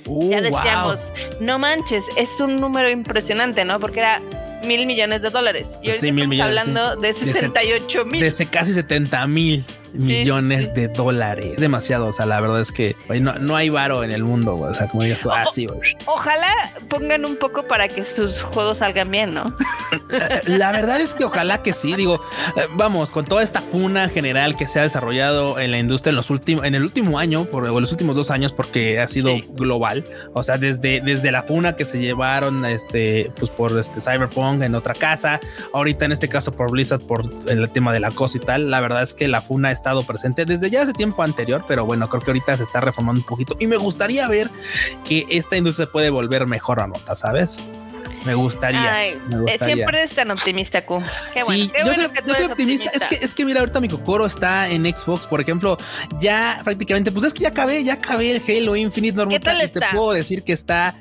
[0.06, 3.80] Uh, ya decíamos, no manches, es un número impresionante, ¿no?
[3.80, 4.20] Porque era
[4.64, 5.78] mil millones de dólares.
[5.82, 8.20] Y hoy estamos hablando de 68 mil.
[8.20, 9.64] De casi 70 mil.
[9.98, 11.56] Millones de dólares.
[11.58, 12.06] Demasiado.
[12.06, 14.56] O sea, la verdad es que no, hay varo en el mundo.
[14.56, 15.66] O sea, como digas tú, así.
[16.06, 16.52] ojalá
[16.88, 19.54] pongan un poco para que sus juegos salgan bien, ¿no?
[20.46, 21.94] La verdad es que ojalá que sí.
[21.94, 22.20] Digo,
[22.56, 26.16] eh, vamos, con toda esta funa general que se ha desarrollado en la industria en
[26.16, 29.36] los últimos, en el último año, por o los últimos dos años, porque ha sido
[29.50, 30.04] global.
[30.34, 34.74] O sea, desde, desde la funa que se llevaron este, pues por este Cyberpunk en
[34.74, 35.40] otra casa,
[35.72, 38.70] ahorita en este caso por Blizzard, por el tema de la cosa y tal.
[38.70, 41.86] La verdad es que la funa ha estado presente desde ya hace tiempo anterior, pero
[41.86, 44.50] bueno, creo que ahorita se está reformando un poquito y me gustaría ver
[45.04, 47.60] que esta industria puede volver mejor a nota, ¿sabes?
[48.24, 49.20] Me gustaría, eh,
[49.60, 51.00] Siempre eres tan optimista, Q.
[51.32, 51.70] Qué bueno.
[51.72, 52.90] yo soy, optimista.
[52.92, 55.76] Es que, es que mira, ahorita mi cocoro está en Xbox, por ejemplo,
[56.18, 59.38] ya prácticamente, pues es que ya acabé, ya acabé el Halo Infinite normal.
[59.38, 59.78] ¿Qué tal está?
[59.78, 60.96] Te puedo decir que está,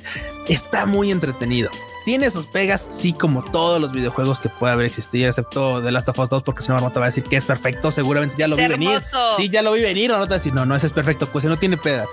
[0.48, 1.72] está muy entretenido.
[2.06, 6.08] Tiene sus pegas, sí, como todos los videojuegos que puede haber existido, excepto The Last
[6.08, 7.90] of Us 2, porque si no, no te va a decir que es perfecto.
[7.90, 9.02] Seguramente ya lo vi venir.
[9.38, 10.12] Sí, ya lo vi venir.
[10.12, 12.08] O no te va a decir, no, no, ese es perfecto, pues no tiene pegas.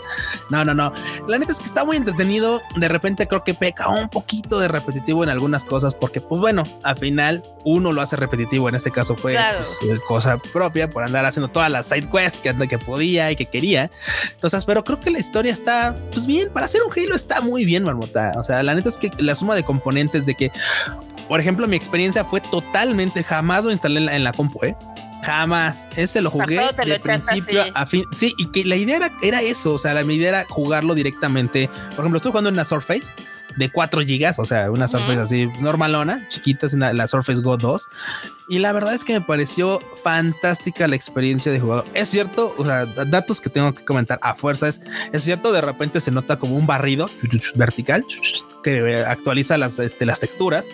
[0.48, 0.94] No, no, no.
[1.28, 2.62] La neta es que está muy entretenido.
[2.76, 6.62] De repente creo que peca un poquito de repetitivo en algunas cosas, porque, pues bueno,
[6.84, 8.70] al final uno lo hace repetitivo.
[8.70, 9.36] En este caso fue
[9.82, 13.44] pues, cosa propia por andar haciendo todas las side quests que, que podía y que
[13.44, 13.90] quería.
[14.30, 17.66] Entonces, pero creo que la historia está, pues bien, para hacer un Halo está muy
[17.66, 18.32] bien, Marmota.
[18.36, 19.81] O sea, la neta es que la suma de componentes
[20.26, 20.50] de que,
[21.28, 24.76] por ejemplo, mi experiencia fue totalmente, jamás lo instalé en la, compu, ¿eh?
[25.22, 25.86] Jamás.
[25.96, 28.06] Ese lo jugué de principio a fin.
[28.10, 29.74] Sí, y que la idea era, era eso.
[29.74, 31.68] O sea, la idea era jugarlo directamente.
[31.90, 33.12] Por ejemplo, estoy jugando en la Surface
[33.56, 37.88] de 4 gigas, o sea, una Surface así normalona, chiquita, la, la Surface Go 2.
[38.48, 41.84] Y la verdad es que me pareció fantástica la experiencia de jugador.
[41.94, 44.80] Es cierto, o sea, datos que tengo que comentar a fuerza es,
[45.12, 47.10] es cierto, de repente se nota como un barrido
[47.54, 48.04] vertical
[48.62, 50.66] que actualiza las, este, las texturas.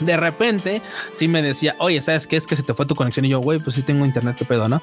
[0.00, 0.82] De repente,
[1.12, 2.36] sí me decía, oye, ¿sabes qué?
[2.36, 3.24] Es que se te fue tu conexión.
[3.24, 4.82] Y yo, güey, pues sí tengo internet, qué pedo, ¿no?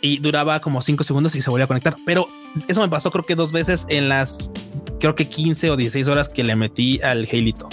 [0.00, 1.96] Y duraba como cinco segundos y se volvía a conectar.
[2.04, 2.28] Pero
[2.66, 4.50] eso me pasó creo que dos veces en las,
[5.00, 7.68] creo que 15 o 16 horas que le metí al Halito.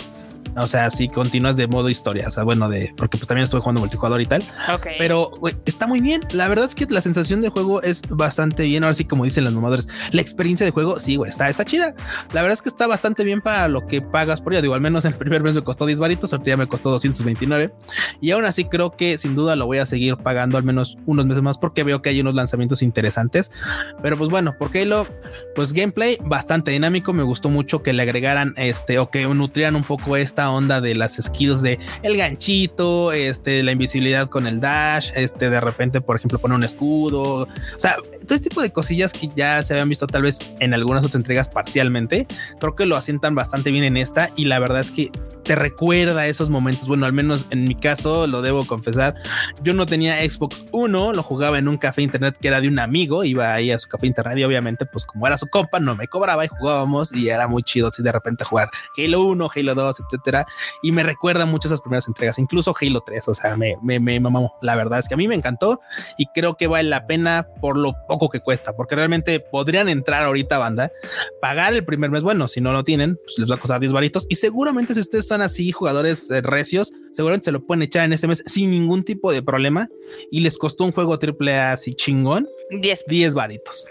[0.57, 3.59] O sea, si continúas de modo historia, o sea, bueno, de porque pues también estoy
[3.59, 4.43] jugando multijugador y tal.
[4.73, 4.87] Ok.
[4.97, 5.31] Pero
[5.65, 6.21] está muy bien.
[6.31, 8.83] La verdad es que la sensación de juego es bastante bien.
[8.83, 11.95] Ahora sí, como dicen los mamadores, la experiencia de juego, sí, güey, está, está chida.
[12.33, 14.61] La verdad es que está bastante bien para lo que pagas por ella.
[14.61, 17.73] Digo, al menos el primer mes me costó 10 varitos, ahorita ya me costó 229.
[18.21, 21.25] Y aún así creo que sin duda lo voy a seguir pagando al menos unos
[21.25, 23.51] meses más porque veo que hay unos lanzamientos interesantes.
[24.01, 25.05] Pero pues bueno, porque lo,
[25.55, 27.13] pues gameplay bastante dinámico.
[27.13, 30.95] Me gustó mucho que le agregaran este o que nutrieran un poco esta onda de
[30.95, 36.15] las skills de el ganchito, este, la invisibilidad con el dash, este, de repente, por
[36.15, 39.89] ejemplo, poner un escudo, o sea, todo este tipo de cosillas que ya se habían
[39.89, 42.27] visto tal vez en algunas otras entregas parcialmente,
[42.59, 45.11] creo que lo asientan bastante bien en esta y la verdad es que
[45.45, 46.87] te recuerda esos momentos.
[46.87, 49.13] Bueno, al menos en mi caso, lo debo confesar.
[49.61, 52.79] Yo no tenía Xbox 1, lo jugaba en un café internet que era de un
[52.79, 55.95] amigo, iba ahí a su café internet y obviamente, pues como era su compa, no
[55.95, 59.75] me cobraba y jugábamos y era muy chido así de repente jugar Halo 1, Halo
[59.75, 60.34] 2, etcétera.
[60.81, 63.27] Y me recuerda mucho esas primeras entregas, incluso Halo 3.
[63.27, 64.55] O sea, me, me, me mamó.
[64.61, 65.79] La verdad es que a mí me encantó
[66.17, 70.23] y creo que vale la pena por lo poco que cuesta, porque realmente podrían entrar
[70.23, 70.91] ahorita banda,
[71.41, 72.23] pagar el primer mes.
[72.23, 75.01] Bueno, si no lo tienen, pues les va a costar 10 varitos y seguramente si
[75.01, 79.03] ustedes así, jugadores eh, recios, seguramente se lo pueden echar en ese mes sin ningún
[79.03, 79.89] tipo de problema
[80.31, 83.87] y les costó un juego triple A así chingón 10 10 varitos.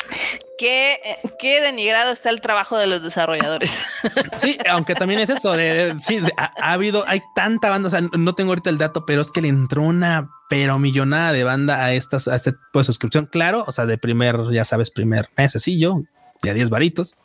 [0.64, 3.84] Qué, qué, denigrado está el trabajo de los desarrolladores.
[4.38, 5.52] Sí, aunque también es eso.
[5.52, 7.88] De, sí, ha, habido, hay tanta banda.
[7.88, 11.32] O sea, no tengo ahorita el dato, pero es que le entró una pero millonada
[11.32, 13.26] de banda a estas, a este de suscripción.
[13.26, 16.02] Claro, o sea, de primer, ya sabes, primer mesecillo,
[16.42, 17.18] de a 10 varitos.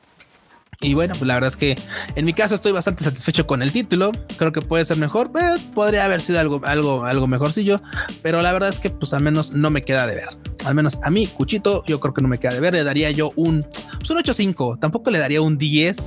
[0.82, 1.76] Y bueno, pues la verdad es que
[2.16, 4.14] en mi caso estoy bastante satisfecho con el título.
[4.38, 7.82] Creo que puede ser mejor, pero podría haber sido algo, algo, algo mejorcillo.
[8.22, 10.30] Pero la verdad es que, pues al menos no me queda de ver.
[10.64, 12.74] Al menos a mí, Cuchito, yo creo que no me queda de ver.
[12.74, 13.66] Le daría yo un,
[13.98, 14.80] pues un 8.5.
[14.80, 15.98] Tampoco le daría un 10.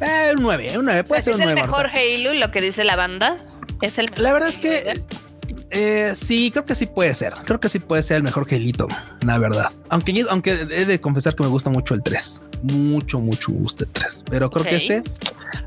[0.00, 1.04] Eh, un 9, un 9.
[1.04, 3.36] Puede ser ¿Es un 9, el mejor Halo, lo que dice la banda?
[3.82, 5.02] Es el La verdad es que
[5.74, 7.32] eh, sí, creo que sí puede ser.
[7.44, 8.86] Creo que sí puede ser el mejor gelito,
[9.24, 9.70] la verdad.
[9.88, 12.44] Aunque, aunque he de confesar que me gusta mucho el 3.
[12.62, 14.24] Mucho, mucho gusta el 3.
[14.30, 15.02] Pero creo que este,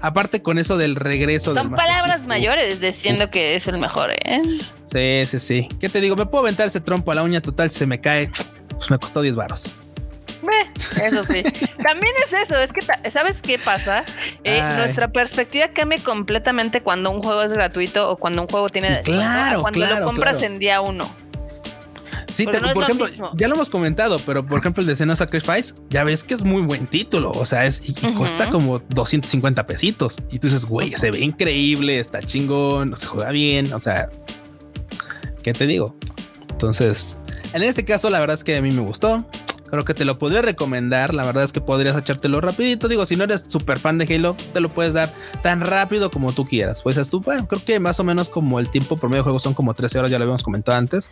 [0.01, 1.55] aparte con eso del regreso.
[1.55, 4.41] Son palabras mayores diciendo que es el mejor, ¿eh?
[4.85, 5.69] Sí, sí, sí.
[5.79, 6.15] ¿Qué te digo?
[6.15, 8.29] Me puedo aventar ese trompo a la uña total, se me cae.
[8.69, 9.35] Pues me costó 10
[11.01, 11.43] Eso sí.
[11.83, 14.03] También es eso, es que, ¿sabes qué pasa?
[14.43, 19.01] Eh, nuestra perspectiva cambia completamente cuando un juego es gratuito o cuando un juego tiene...
[19.01, 21.09] Claro, cuando lo compras en día uno.
[22.35, 26.03] Sí, por ejemplo, ya lo hemos comentado, pero por ejemplo el de Senua Sacrifice, ya
[26.03, 30.17] ves que es muy buen título, o sea, es y, cuesta como 250 pesitos.
[30.31, 34.09] Y tú dices, güey, se ve increíble, está chingón, se juega bien, o sea,
[35.43, 35.95] ¿qué te digo?
[36.49, 37.17] Entonces,
[37.53, 39.25] En este caso, la verdad es que a mí me gustó.
[39.69, 41.13] Creo que te lo podría recomendar.
[41.13, 42.87] La verdad es que podrías echártelo rapidito.
[42.87, 46.33] Digo, si no eres súper fan de Halo, te lo puedes dar tan rápido como
[46.33, 46.83] tú quieras.
[46.83, 49.39] Pues tú, bueno, creo que más o menos como el tiempo por medio de juego
[49.39, 51.11] son como 13 horas, ya lo habíamos comentado antes.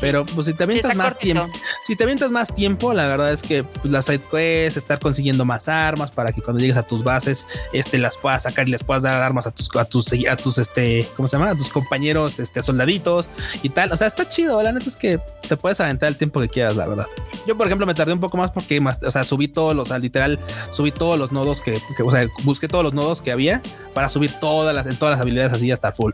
[0.00, 1.48] Pero pues si te avientas más tiempo,
[1.86, 5.44] si te avientas más tiempo, la verdad es que pues, las side quests, estar consiguiendo
[5.44, 8.84] más armas para que cuando llegues a tus bases, este las puedas sacar y les
[8.84, 11.50] puedas dar armas a tus, a tus, a tus, este, ¿cómo se llama?
[11.50, 13.30] A tus compañeros, este, soldaditos
[13.62, 13.92] y tal.
[13.92, 14.62] O sea, está chido.
[14.62, 17.06] La neta es que te puedes aventar el tiempo que quieras, la verdad.
[17.46, 19.84] Yo, por ejemplo, me tardé un poco más porque más, o sea, subí todos los,
[19.84, 20.38] o sea, literal,
[20.72, 23.62] subí todos los nodos que, o sea, busqué todos los nodos que había
[23.94, 26.12] para subir todas las, en todas las habilidades así hasta full.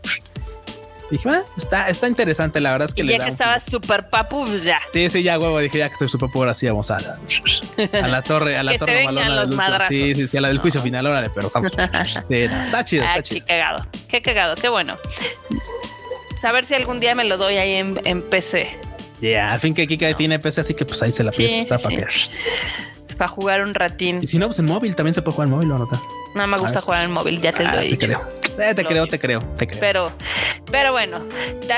[1.11, 4.45] Dije, ah, está, está interesante, la verdad es que y ya que estaba súper papu,
[4.45, 4.79] pues ya.
[4.91, 8.07] Sí, sí, ya huevo, dije, ya que estoy súper papu, ahora sí vamos a, a
[8.07, 9.45] la torre, a la torre malona.
[9.45, 11.49] Los sí, sí, sí, a la del juicio final, órale, pero.
[12.27, 13.45] Sí, está chido, está chido.
[13.45, 14.97] Qué cagado, qué cagado, qué bueno.
[16.41, 18.75] Saber si algún día me lo doy ahí en, en PC.
[19.23, 21.79] Ya, al fin que Kika tiene PC, así que pues ahí se la sí, para
[23.17, 24.19] Para jugar un ratín.
[24.21, 25.89] Y si no, pues en móvil también se puede jugar en móvil, ¿o no?
[26.35, 27.99] No me gusta jugar en móvil, ya te lo he ah, dicho.
[27.99, 28.21] Te creo.
[28.59, 29.79] Eh, te creo, te creo, te creo.
[29.79, 30.11] Pero,
[30.69, 31.21] pero bueno,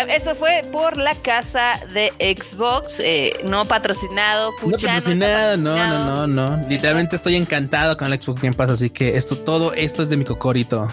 [0.10, 4.52] eso fue por la casa de Xbox, eh, no patrocinado.
[4.64, 8.90] no patrocinado, no, no, no, no, Literalmente estoy encantado con el Xbox Game Pass, así
[8.90, 10.88] que esto, todo esto es de mi cocorito.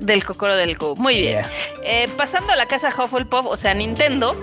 [0.00, 0.94] Del Cocoro del Go.
[0.96, 1.44] Muy bien.
[1.84, 4.36] Eh, pasando a la casa Hufflepuff, o sea, Nintendo,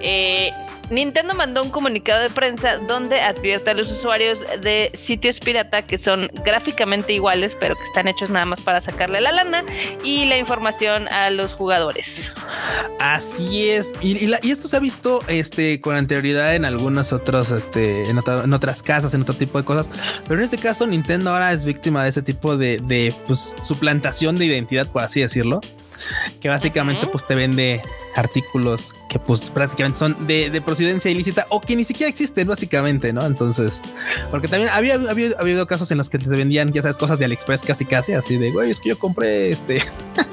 [0.00, 0.52] eh,
[0.90, 5.98] Nintendo mandó un comunicado de prensa donde advierte a los usuarios de sitios pirata que
[5.98, 9.64] son gráficamente iguales, pero que están hechos nada más para sacarle la lana
[10.04, 12.34] y la información a los jugadores.
[12.98, 13.92] Así es.
[14.00, 19.14] Y, esto se ha visto este, con anterioridad en algunas otras, este, en, otras casas,
[19.14, 19.90] en otro tipo de cosas.
[20.24, 24.36] Pero en este caso, Nintendo ahora es víctima de ese tipo de, de pues, suplantación
[24.36, 25.60] de identidad, por así decirlo
[26.40, 27.80] que básicamente pues te vende
[28.14, 33.24] artículos que pues prácticamente son de, procedencia ilícita o que ni siquiera existen básicamente, ¿no?
[33.24, 33.80] Entonces,
[34.30, 37.26] porque también había, había, habido casos en los que se vendían, ya sabes, cosas de
[37.26, 39.82] AliExpress casi casi, así de, güey, es que yo compré este,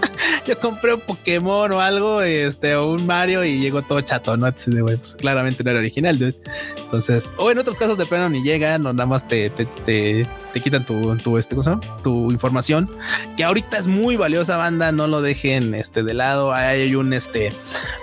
[0.49, 4.47] yo compré un Pokémon o algo, este, o un Mario y llegó todo chato, ¿no?
[4.47, 6.35] Entonces, pues claramente no era original, dude.
[6.77, 10.27] Entonces, o en otros casos de plano ni llegan o nada más te, te, te,
[10.51, 12.89] te quitan tu, tu, este, cosa, tu información,
[13.37, 16.51] que ahorita es muy valiosa banda, no lo dejen este, de lado.
[16.51, 17.53] Hay un, este,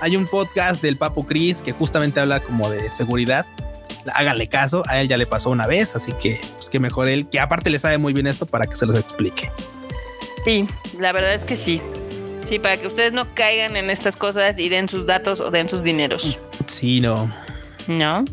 [0.00, 3.44] hay un podcast del Papo Cris que justamente habla como de seguridad
[4.14, 7.28] háganle caso, a él ya le pasó una vez, así que pues que mejor él,
[7.28, 9.50] que aparte le sabe muy bien esto para que se los explique.
[10.44, 10.64] Sí,
[11.00, 11.80] la verdad es que sí.
[12.46, 15.68] Sí, para que ustedes no caigan en estas cosas y den sus datos o den
[15.68, 16.38] sus dineros.
[16.66, 17.30] Sí, no.
[17.88, 18.24] ¿no?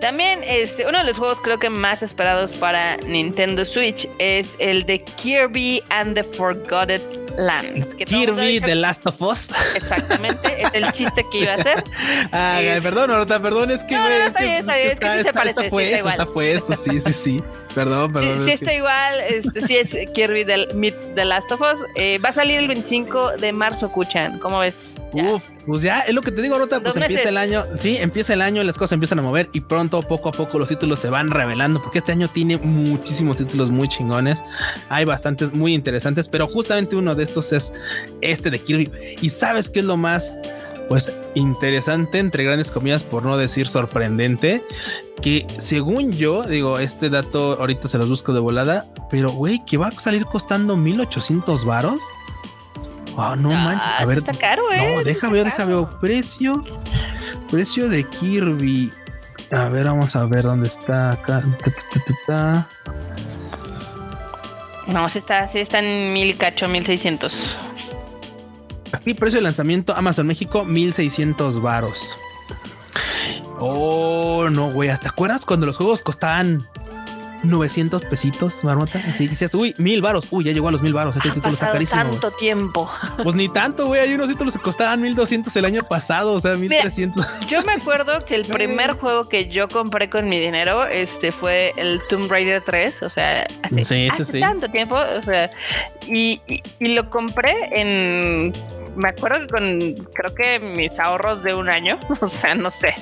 [0.00, 4.84] También este, uno de los juegos creo que más esperados para Nintendo Switch es el
[4.86, 7.94] de Kirby and the Forgotten Lands.
[7.94, 9.48] Kirby The Last of Us.
[9.74, 11.84] Exactamente, es el chiste que iba a hacer.
[12.32, 13.94] Ah, perdón, Horta, perdón, es que...
[13.94, 15.66] No, no, está bien, está bien, es que sí se parece.
[15.66, 17.42] Está puesto, sí, sí, sí.
[17.74, 18.44] Perdón, perdón.
[18.44, 19.14] Sí, está igual.
[19.28, 21.80] Este, sí es Kirby del, meets The Last of Us.
[21.94, 24.38] Eh, va a salir el 25 de marzo, Kuchan.
[24.38, 25.00] ¿Cómo ves?
[25.12, 26.80] Uf, pues ya es lo que te digo, Rota.
[26.80, 27.64] Pues empieza el año.
[27.78, 30.68] Sí, empieza el año, las cosas empiezan a mover y pronto, poco a poco, los
[30.68, 31.82] títulos se van revelando.
[31.82, 34.42] Porque este año tiene muchísimos títulos muy chingones.
[34.88, 37.72] Hay bastantes muy interesantes, pero justamente uno de estos es
[38.20, 38.90] este de Kirby.
[39.20, 40.36] Y sabes qué es lo más
[40.88, 44.62] pues interesante, entre grandes comillas, por no decir sorprendente,
[45.22, 49.78] que según yo, digo, este dato ahorita se los busco de volada, pero güey, que
[49.78, 52.02] va a salir costando 1800 varos.
[53.16, 54.18] Oh, no ah, manches, a ver.
[54.18, 54.90] Está caro, ¿eh?
[54.90, 55.88] No, ver, déjame ver.
[56.00, 56.64] Precio,
[57.50, 58.92] precio de Kirby.
[59.50, 61.42] A ver, vamos a ver dónde está acá.
[64.86, 67.56] No, si está, sí está en mil cacho, 1600.
[68.92, 72.18] Aquí precio de lanzamiento Amazon México 1600 varos.
[73.58, 74.90] Oh, no, güey.
[74.98, 76.66] ¿Te acuerdas cuando los juegos costaban
[77.42, 79.02] 900 pesitos, marmota.
[79.08, 80.26] Así decías, uy, mil varos.
[80.30, 81.16] Uy, ya llegó a los mil varos.
[81.16, 82.02] Este ha título está carísimo.
[82.02, 82.90] tanto tiempo.
[83.22, 84.00] Pues ni tanto, güey.
[84.00, 87.26] Hay unos títulos que costaban 1200 el año pasado, o sea, 1300.
[87.48, 91.72] yo me acuerdo que el primer juego que yo compré con mi dinero este fue
[91.76, 94.08] el Tomb Raider 3, o sea, hace,
[94.40, 95.50] tanto tiempo, o sea,
[96.06, 96.40] y,
[96.78, 98.52] y lo compré en
[98.96, 102.94] me acuerdo que con creo que mis ahorros de un año, o sea, no sé,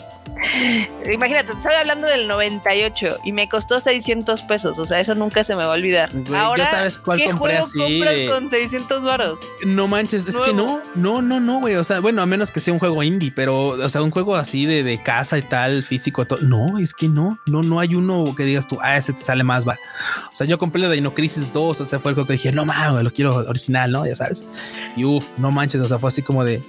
[1.11, 4.79] Imagínate, estoy hablando del 98 y me costó 600 pesos.
[4.79, 6.11] O sea, eso nunca se me va a olvidar.
[6.35, 7.79] Ahora, sabes cuál ¿qué compré juego así?
[7.79, 9.39] compras con 600 varos?
[9.65, 11.77] No manches, es que no, no, no, no, güey.
[11.77, 14.37] O sea, bueno, a menos que sea un juego indie, pero, o sea, un juego
[14.37, 16.27] así de, de casa y tal, físico.
[16.27, 16.41] Todo.
[16.41, 19.45] No, es que no, no, no hay uno que digas tú, ah, ese te sale
[19.45, 19.79] más, va.
[20.33, 22.35] O sea, yo compré el de Dino Crisis 2, o sea, fue el juego que
[22.35, 24.07] dije, no mames, lo quiero original, ¿no?
[24.07, 24.45] Ya sabes.
[24.97, 26.63] Y uff, no manches, o sea, fue así como de,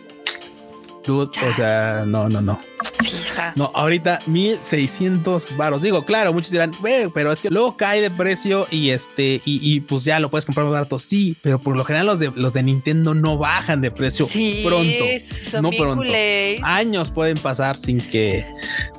[1.06, 2.60] dude, o sea, no, no, no.
[3.56, 5.82] No, ahorita 1600 varos.
[5.82, 6.74] Digo, claro, muchos dirán,
[7.14, 10.66] pero es que luego cae de precio y este, y, pues ya lo puedes comprar
[10.66, 11.00] más barato.
[11.00, 14.28] Sí, pero por lo general los de los de Nintendo no bajan de precio
[14.64, 15.06] pronto.
[15.62, 16.04] no pronto.
[16.64, 18.46] Años pueden pasar sin que,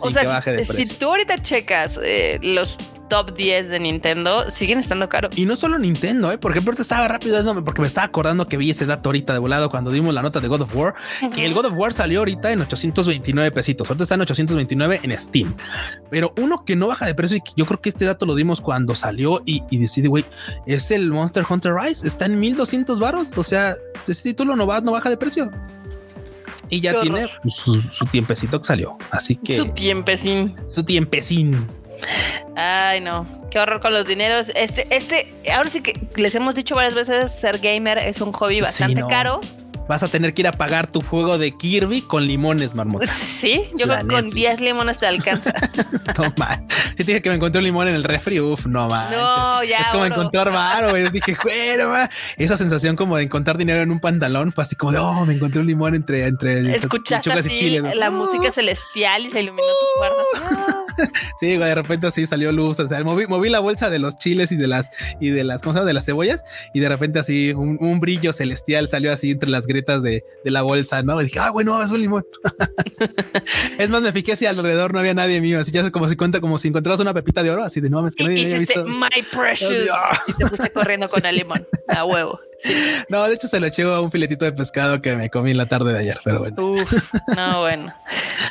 [0.02, 0.74] baje de precio.
[0.74, 2.76] Si tú ahorita checas eh, los
[3.12, 5.36] top 10 de Nintendo siguen estando caros.
[5.36, 6.38] Y no solo Nintendo, ¿eh?
[6.38, 9.38] Por ejemplo, te estaba rápido porque me estaba acordando que vi ese dato ahorita de
[9.38, 10.94] volado cuando dimos la nota de God of War,
[11.34, 13.86] que el God of War salió ahorita en 829 pesitos.
[13.86, 15.54] Ahorita está en 829 en Steam.
[16.10, 18.62] Pero uno que no baja de precio y yo creo que este dato lo dimos
[18.62, 20.24] cuando salió y, decide, güey,
[20.66, 22.06] es el Monster Hunter Rise.
[22.06, 23.32] Está en 1200 varos.
[23.36, 23.74] O sea,
[24.08, 25.50] ese título no, va, no baja de precio
[26.70, 28.96] y ya tiene su, su, tiempecito que salió.
[29.10, 31.66] Así que su tiempecín, su tiempecín.
[32.56, 33.26] Ay, no.
[33.50, 34.50] Qué horror con los dineros.
[34.54, 38.60] Este, este, ahora sí que les hemos dicho varias veces, ser gamer es un hobby
[38.60, 39.40] bastante caro
[39.88, 43.06] vas a tener que ir a pagar tu juego de Kirby con limones, marmota.
[43.42, 45.52] Sí, yo creo que con 10 limones te alcanza.
[46.14, 46.62] Toma.
[46.90, 49.18] Si te dije que me encontré un limón en el refri, uff, no manches.
[49.18, 49.78] No, ya.
[49.78, 51.92] Es como encontrar varo, Yo dije, bueno,
[52.36, 55.34] esa sensación como de encontrar dinero en un pantalón fue así como de, oh, me
[55.34, 59.66] encontré un limón entre, entre Escuchaste así y chile, la música celestial y se iluminó
[59.66, 60.81] tu cuarto.
[61.40, 62.78] sí, de repente así salió luz.
[62.80, 64.88] O sea, moví, la bolsa de los chiles y de las,
[65.20, 65.86] y de las, ¿cómo se llama?
[65.86, 66.42] De las cebollas.
[66.74, 70.62] Y de repente así un, un brillo celestial salió así entre las grietas de, la
[70.62, 71.20] bolsa, ¿no?
[71.20, 72.24] Y dije, ah, bueno, es un limón.
[73.78, 76.40] es más, me fijé si alrededor no había nadie mío, así ya como si cuenta,
[76.40, 78.84] como si encontraras una pepita de oro, así de no mames que nadie había visto.
[78.84, 79.88] My precious.
[79.92, 80.20] Ah".
[80.26, 82.38] Y te fuiste corriendo con el limón a huevo.
[83.08, 85.66] No, de hecho se lo eché a un filetito de pescado que me comí la
[85.66, 86.56] tarde de ayer, pero bueno.
[87.36, 87.92] no, bueno.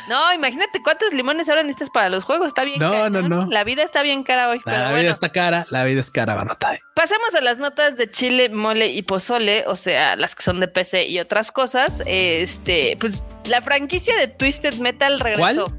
[0.08, 2.41] No, imagínate cuántos limones ahora necesitas para los juegos.
[2.46, 2.78] Está bien.
[2.78, 3.46] No, no, no.
[3.50, 4.60] La vida está bien cara hoy.
[4.64, 6.78] La vida está cara, la vida es cara, Banota.
[6.94, 10.68] Pasemos a las notas de chile, mole y pozole, o sea, las que son de
[10.68, 12.02] PC y otras cosas.
[12.06, 15.72] Este, pues la franquicia de Twisted Metal regresó.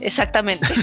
[0.00, 0.68] Exactamente.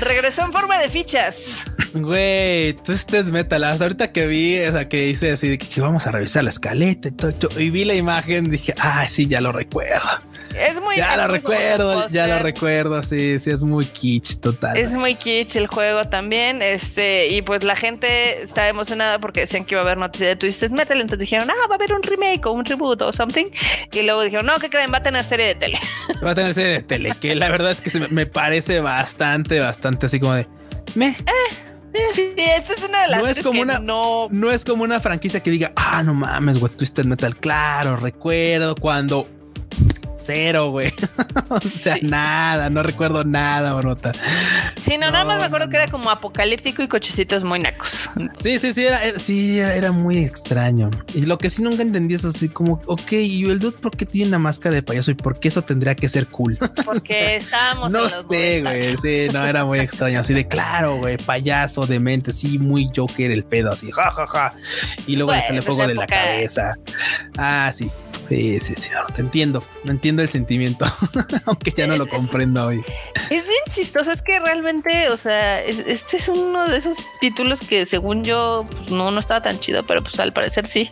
[0.00, 1.64] regresó en forma de fichas.
[1.94, 6.06] Güey, Twisted Metal, hasta ahorita que vi, o sea, que hice así de que, vamos
[6.06, 9.52] a revisar la escaleta y todo, y vi la imagen, dije, ah, sí, ya lo
[9.52, 10.08] recuerdo.
[10.54, 14.76] Es muy Ya lo recuerdo, ya lo recuerdo, sí, sí, es muy kitsch total.
[14.76, 19.64] Es muy kitsch el juego también, este, y pues la gente está emocionada porque decían
[19.64, 22.02] que iba a haber noticias de Twisted Metal, entonces dijeron, ah, va a haber un
[22.02, 23.46] remake o un reboot o something,
[23.92, 24.92] y luego dijeron, no, ¿qué creen?
[24.92, 25.78] Va a tener serie de tele.
[26.24, 30.06] Va a tener serie de tele, que la verdad es que me parece bastante, bastante
[30.06, 30.46] así como de,
[30.94, 31.08] me.
[31.08, 31.68] Eh
[32.14, 34.28] Sí, esta es una de las no es como una, no...
[34.30, 37.36] no es como una franquicia que diga, ah, no mames, güey, Twisted Metal.
[37.36, 39.28] Claro, recuerdo cuando
[40.28, 40.92] cero, güey.
[41.48, 44.12] o sea, nada, no recuerdo nada, Brota.
[44.82, 48.10] Sí, no, nada más me acuerdo que era como apocalíptico y cochecitos muy nacos.
[48.38, 50.90] Sí, sí, sí, era, sí, era muy extraño.
[51.14, 54.04] Y lo que sí nunca entendí es así como, ok, ¿y el dude por qué
[54.04, 56.58] tiene una máscara de payaso y por qué eso tendría que ser cool?
[56.84, 60.20] Porque estábamos No sé, güey, sí, no, era muy extraño.
[60.20, 64.54] Así de, claro, güey, payaso, demente, sí, muy Joker el pedo, así, ja, ja, ja.
[65.06, 66.74] Y luego le sale fuego de la cabeza.
[67.38, 67.90] Ah, sí.
[68.28, 70.84] Sí, sí, sí, te entiendo, entiendo el sentimiento,
[71.46, 72.84] aunque ya no lo comprendo hoy.
[73.30, 77.86] Es bien chistoso, es que realmente, o sea, este es uno de esos títulos que
[77.86, 80.90] según yo pues, no, no estaba tan chido, pero pues al parecer sí.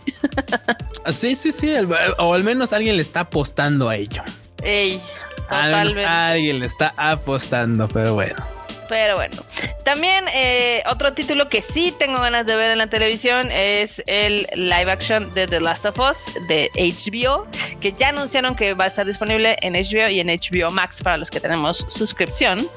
[1.12, 1.72] sí, sí, sí,
[2.18, 4.22] o al menos alguien le está apostando a ello.
[4.62, 5.02] Ey,
[5.36, 6.06] totalmente.
[6.06, 8.55] Alguien le está apostando, pero bueno.
[8.88, 9.42] Pero bueno,
[9.84, 14.46] también eh, otro título que sí tengo ganas de ver en la televisión es el
[14.54, 17.46] live action de The Last of Us de HBO,
[17.80, 21.16] que ya anunciaron que va a estar disponible en HBO y en HBO Max para
[21.16, 22.68] los que tenemos suscripción.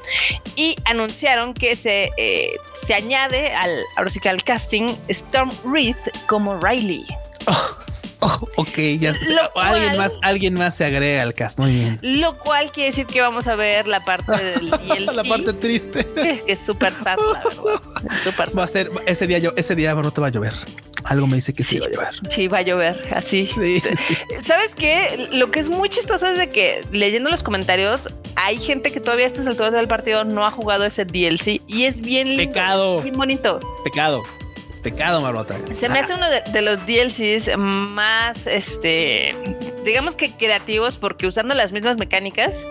[0.56, 2.52] Y anunciaron que se, eh,
[2.86, 4.10] se añade al, ahora
[4.44, 5.96] casting Storm Reed
[6.26, 7.04] como Riley.
[7.46, 7.89] Oh.
[8.20, 9.14] Oh, ok, ya.
[9.54, 11.58] alguien más, alguien más se agrega al cast.
[11.58, 11.98] Muy bien.
[12.02, 15.14] Lo cual quiere decir que vamos a ver la parte del DLC.
[15.14, 16.06] la parte triste.
[16.06, 18.48] Que es súper sad, la verdad.
[18.58, 20.54] Va a ser, ese día yo, ese día no te va a llover.
[21.04, 22.08] Algo me dice que sí, va a llover.
[22.28, 23.46] Sí, va a llover, así.
[24.44, 25.28] ¿Sabes qué?
[25.32, 29.24] Lo que es muy chistoso es de que leyendo los comentarios, hay gente que todavía
[29.24, 32.52] a estas alturas del partido no ha jugado ese DLC y es bien lindo.
[32.52, 33.00] Pecado.
[33.00, 33.60] Bien bonito.
[33.82, 34.22] Pecado.
[34.80, 35.56] Pecado, Marmota.
[35.72, 39.34] Se me hace uno de, los DLCs más, este,
[39.84, 42.66] digamos que creativos, porque usando las mismas mecánicas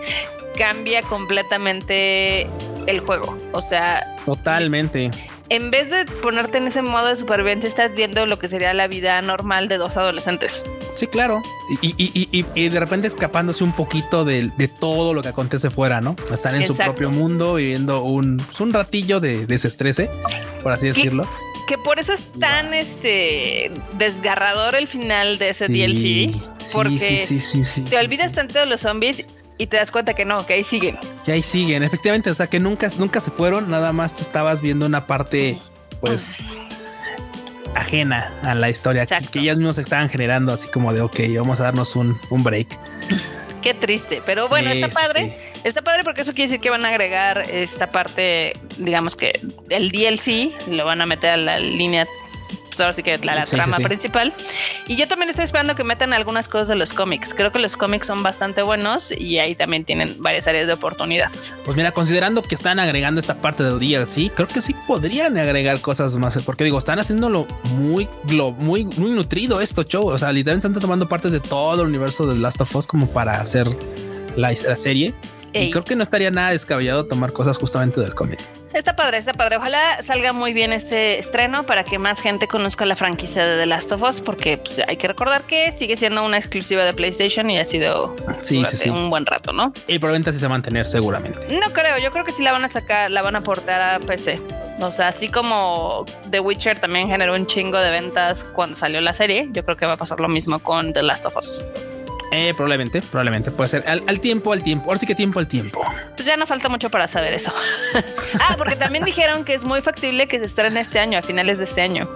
[0.58, 2.46] cambia completamente
[2.86, 3.36] el juego.
[3.52, 5.10] O sea, totalmente.
[5.48, 8.86] En vez de ponerte en ese modo de supervivencia, estás viendo lo que sería la
[8.86, 10.62] vida normal de dos adolescentes.
[10.94, 11.42] Sí, claro.
[11.82, 16.14] Y, de repente escapándose un poquito de, todo lo que acontece fuera, ¿no?
[16.32, 20.08] Estar en su propio mundo, viviendo un, pues, un ratillo de desestrese,
[20.62, 21.28] por así decirlo
[21.70, 26.36] que por eso es tan este desgarrador el final de ese DLC.
[26.72, 27.24] porque
[27.88, 29.24] te olvidas tanto de los zombies
[29.56, 30.98] y te das cuenta que no, que ahí siguen.
[31.24, 34.60] Que ahí siguen, efectivamente, o sea, que nunca, nunca se fueron, nada más tú estabas
[34.62, 35.60] viendo una parte,
[36.00, 36.38] pues,
[37.76, 41.60] ajena a la historia, que, que, ellas mismas estaban generando, así como de, ok, vamos
[41.60, 42.66] a darnos un, un break.
[43.62, 45.36] Qué triste, pero bueno, está padre.
[45.64, 49.38] Está padre porque eso quiere decir que van a agregar esta parte, digamos que
[49.68, 52.06] el DLC, lo van a meter a la línea
[52.70, 54.32] pues ahora sí que la, trama principal.
[54.86, 57.34] Y yo también estoy esperando que metan algunas cosas de los cómics.
[57.34, 61.54] Creo que los cómics son bastante buenos y ahí también tienen varias áreas de oportunidades.
[61.64, 65.80] Pues mira, considerando que están agregando esta parte del DLC, creo que sí podrían agregar
[65.80, 68.08] cosas más, porque digo, están haciéndolo muy,
[68.58, 70.08] muy, muy nutrido esto show.
[70.08, 73.08] O sea, literalmente están tomando partes de todo el universo de Last of Us como
[73.10, 73.68] para hacer
[74.36, 75.14] la, serie.
[75.52, 78.40] Y creo que no estaría nada descabellado tomar cosas justamente del cómic.
[78.72, 79.56] Está padre, está padre.
[79.56, 83.66] Ojalá salga muy bien este estreno para que más gente conozca la franquicia de The
[83.66, 87.50] Last of Us, porque pues, hay que recordar que sigue siendo una exclusiva de PlayStation
[87.50, 88.14] y ha sido
[88.92, 89.72] un buen rato, ¿no?
[89.88, 91.38] Y probablemente así se va a mantener seguramente.
[91.50, 93.98] No creo, yo creo que sí la van a sacar, la van a portar a
[93.98, 94.40] PC.
[94.80, 99.12] O sea, así como The Witcher también generó un chingo de ventas cuando salió la
[99.12, 101.62] serie, yo creo que va a pasar lo mismo con The Last of Us.
[102.32, 104.86] Eh, probablemente, probablemente puede ser al, tiempo, al tiempo.
[104.86, 105.84] Ahora sí que tiempo al tiempo.
[106.16, 107.52] Pues ya no falta mucho para saber eso.
[108.40, 111.58] ah, porque también dijeron que es muy factible que se estrene este año, a finales
[111.58, 112.08] de este año.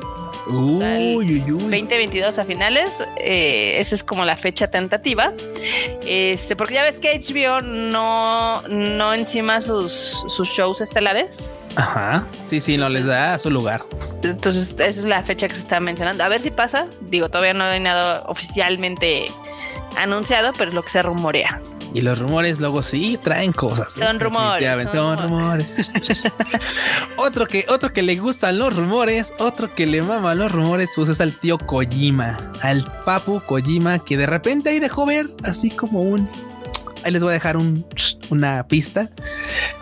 [0.46, 1.58] Uy, uy, uy.
[1.58, 5.32] 2022 a finales, eh, esa es como la fecha tentativa.
[6.06, 11.50] Este, porque ya ves que HBO no, no encima sus, sus shows estelares.
[11.76, 12.26] Ajá.
[12.48, 13.84] Sí, sí, no les da su lugar.
[14.22, 16.22] Entonces, esa es la fecha que se está mencionando.
[16.22, 16.86] A ver si pasa.
[17.00, 19.26] Digo, todavía no hay nada oficialmente
[19.96, 21.60] anunciado, pero es lo que se rumorea.
[21.94, 23.92] Y los rumores luego sí traen cosas.
[23.92, 24.90] Son rumores.
[24.90, 25.76] Son, rumores.
[27.16, 31.08] otro, que, otro que le gustan los rumores, otro que le mama los rumores, pues
[31.08, 36.00] es al tío Kojima, al papu Kojima, que de repente ahí dejó ver así como
[36.00, 36.28] un...
[37.04, 37.86] Ahí les voy a dejar un,
[38.30, 39.10] una pista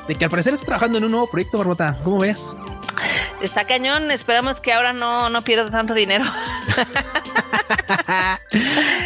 [0.07, 1.97] de que al parecer está trabajando en un nuevo proyecto, Barbota.
[2.03, 2.57] ¿Cómo ves?
[3.43, 4.11] Está cañón.
[4.11, 6.25] Esperamos que ahora no, no pierda tanto dinero.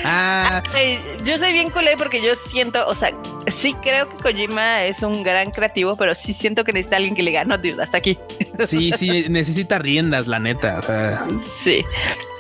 [0.09, 0.62] Ah.
[1.24, 3.11] yo soy bien culé porque yo siento, o sea,
[3.49, 7.22] sí creo que Kojima es un gran creativo, pero sí siento que necesita alguien que
[7.22, 8.18] le gane, no, hasta aquí.
[8.66, 11.26] sí, sí, necesita riendas, la neta.
[11.61, 11.84] Sí.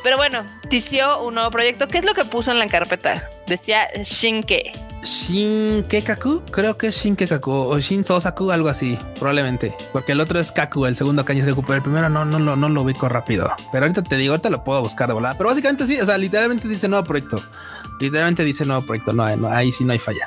[0.02, 1.88] Pero bueno, tició un nuevo proyecto.
[1.88, 3.28] ¿Qué es lo que puso en la carpeta?
[3.46, 4.72] Decía Shinke.
[5.06, 10.50] Shinkekaku, creo que es Shinkekaku o Shin Sosaku, algo así, probablemente, porque el otro es
[10.50, 13.08] Kaku, el segundo Kaku es Kaku, pero el primero no, no, no, no lo ubico
[13.08, 13.48] rápido.
[13.70, 16.18] Pero ahorita te digo, ahorita lo puedo buscar de volada, pero básicamente sí, o sea,
[16.18, 17.40] literalmente dice nuevo proyecto,
[18.00, 20.26] literalmente dice nuevo proyecto, no, ahí sí no hay falla.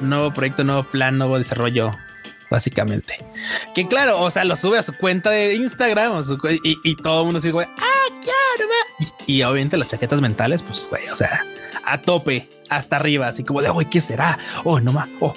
[0.00, 1.92] Nuevo proyecto, nuevo plan, nuevo desarrollo,
[2.50, 3.24] básicamente.
[3.76, 6.20] Que claro, o sea, lo sube a su cuenta de Instagram
[6.64, 8.70] y, todo el mundo sigue, ah, claro,
[9.28, 11.44] y, y obviamente las chaquetas mentales, pues, güey, o sea,
[11.84, 14.38] a tope hasta arriba, así como de, hoy ¿qué será?
[14.64, 15.08] Oh, no más.
[15.20, 15.34] Oh,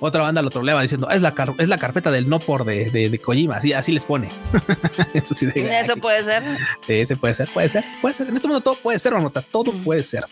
[0.00, 3.18] Otra banda lo trolea diciendo, es la, es la carpeta del no por de, de,
[3.18, 4.28] Kojima, así, así les pone.
[5.14, 6.42] Eso puede ser.
[6.86, 8.28] Sí, puede ser, puede ser, puede ser.
[8.28, 10.24] En este mundo todo puede ser, Manota, todo puede ser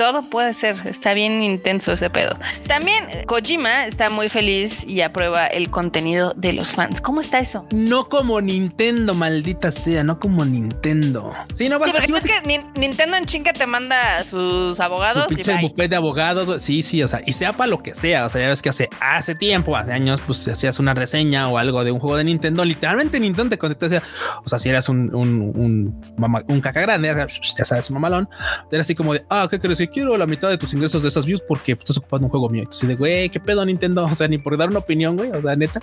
[0.00, 0.76] todo puede ser.
[0.86, 2.34] Está bien intenso ese pedo.
[2.66, 7.02] También Kojima está muy feliz y aprueba el contenido de los fans.
[7.02, 7.66] ¿Cómo está eso?
[7.70, 11.34] No como Nintendo, maldita sea, no como Nintendo.
[11.54, 15.24] Sí, no sí, porque es que Nintendo en chinga te manda sus abogados.
[15.24, 16.62] Su pinche bufete de abogados.
[16.62, 18.24] Sí, sí, o sea, y sea para lo que sea.
[18.24, 21.58] O sea, ya ves que hace, hace tiempo, hace años, pues hacías una reseña o
[21.58, 22.64] algo de un juego de Nintendo.
[22.64, 24.02] Literalmente Nintendo te contesta,
[24.42, 27.14] o sea, si eras un, un, un, un caca grande,
[27.58, 28.30] ya sabes, mamalón,
[28.72, 29.89] era así como de, ah, ¿qué crees?
[29.92, 32.62] Quiero la mitad de tus ingresos de esas views porque estás ocupando un juego mío.
[32.62, 34.04] Entonces, de güey, qué pedo Nintendo.
[34.10, 35.30] O sea, ni por dar una opinión, güey.
[35.30, 35.80] O sea, neta.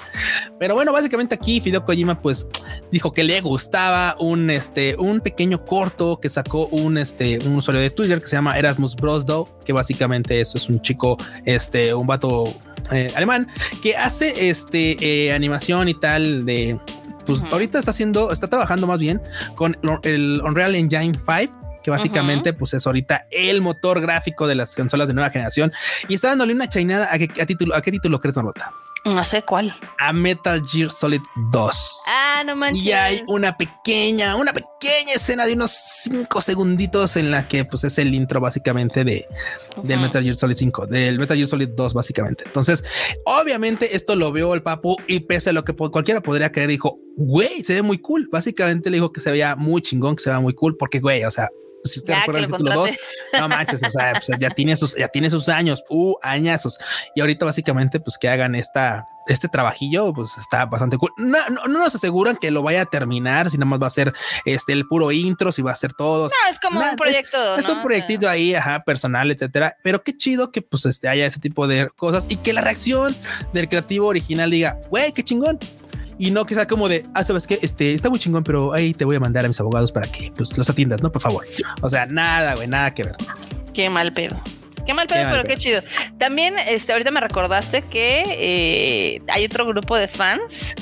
[0.59, 2.47] Pero bueno, básicamente aquí Fideo Kojima, pues
[2.91, 7.81] dijo que le gustaba un, este, un pequeño corto que sacó un, este, un usuario
[7.81, 12.05] de Twitter que se llama Erasmus Brosdo, que básicamente eso es un chico, este, un
[12.05, 12.53] vato
[12.91, 13.47] eh, alemán
[13.81, 16.77] que hace este eh, animación y tal de
[17.25, 19.21] pues ahorita está haciendo, está trabajando más bien
[19.55, 24.75] con el Unreal Engine 5 que básicamente pues es ahorita el motor gráfico de las
[24.75, 25.71] consolas de nueva generación
[26.09, 28.73] y está dándole una chainada a, qué, título, a qué título crees, Marmota.
[29.05, 29.73] No sé cuál.
[29.97, 31.21] A Metal Gear Solid
[31.53, 31.99] 2.
[32.07, 32.83] Ah, no manches.
[32.83, 35.71] Y hay una pequeña, una pequeña escena de unos
[36.03, 39.25] 5 segunditos en la que pues es el intro básicamente de
[39.83, 42.43] del Metal Gear Solid 5, del Metal Gear Solid 2 básicamente.
[42.47, 42.83] Entonces,
[43.23, 46.99] obviamente esto lo vio el papu y pese a lo que cualquiera podría creer, dijo,
[47.15, 48.27] güey, se ve muy cool.
[48.29, 51.23] Básicamente le dijo que se veía muy chingón, que se veía muy cool porque, güey,
[51.23, 51.47] o sea,
[51.83, 52.89] si usted recuerda el título 2,
[53.39, 56.77] no manches, o sea, pues, ya tiene sus, ya tiene sus años, uh, añazos.
[57.15, 61.11] Y ahorita básicamente, pues que hagan esta, este trabajillo, pues está bastante cool.
[61.17, 64.13] No, no, nos aseguran que lo vaya a terminar, si nada más va a ser
[64.45, 66.29] este el puro intro, si va a ser todo.
[66.29, 67.55] No, es como un proyecto.
[67.55, 69.75] Es, un proyectito ahí, ajá, personal, etcétera.
[69.83, 73.15] Pero qué chido que pues este haya ese tipo de cosas y que la reacción
[73.53, 75.59] del creativo original diga, güey, qué chingón
[76.17, 78.93] y no que sea como de, ah, sabes que este está muy chingón, pero ahí
[78.93, 81.45] te voy a mandar a mis abogados para que pues, los atiendas, no, por favor.
[81.81, 83.15] O sea, nada, güey, nada que ver.
[83.73, 84.39] Qué mal pedo.
[84.85, 85.81] Qué mal pedo, pero qué chido.
[86.17, 90.75] También, este, ahorita me recordaste que eh, hay otro grupo de fans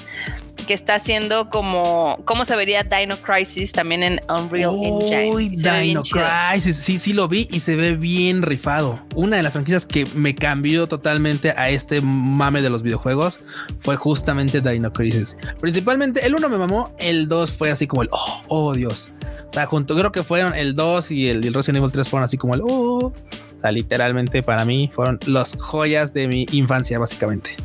[0.66, 5.82] que está haciendo como cómo se vería Dino Crisis también en Unreal Engine.
[5.82, 9.00] Dino Crisis, sí, sí lo vi y se ve bien rifado.
[9.16, 13.40] Una de las franquicias que me cambió totalmente a este mame de los videojuegos
[13.80, 15.38] fue justamente Dino Crisis.
[15.60, 19.12] Principalmente el uno me mamó, el 2 fue así como el oh, oh Dios.
[19.48, 22.26] O sea, junto creo que fueron el 2 y el, el Resident Evil 3 fueron
[22.26, 23.14] así como el oh.
[23.58, 27.56] O sea, literalmente para mí fueron las joyas de mi infancia, básicamente.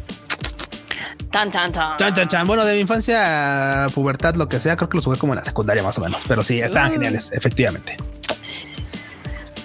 [1.30, 1.96] Tan, tan, tan.
[1.96, 5.32] Chan, chan, Bueno, de mi infancia, pubertad, lo que sea, creo que los jugué como
[5.32, 6.24] en la secundaria más o menos.
[6.26, 6.94] Pero sí, estaban mm.
[6.94, 7.96] geniales, efectivamente.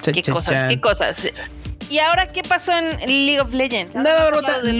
[0.03, 1.17] Qué cosas, qué cosas.
[1.89, 3.95] ¿Y ahora qué pasó en League of Legends?
[3.95, 4.31] Nada,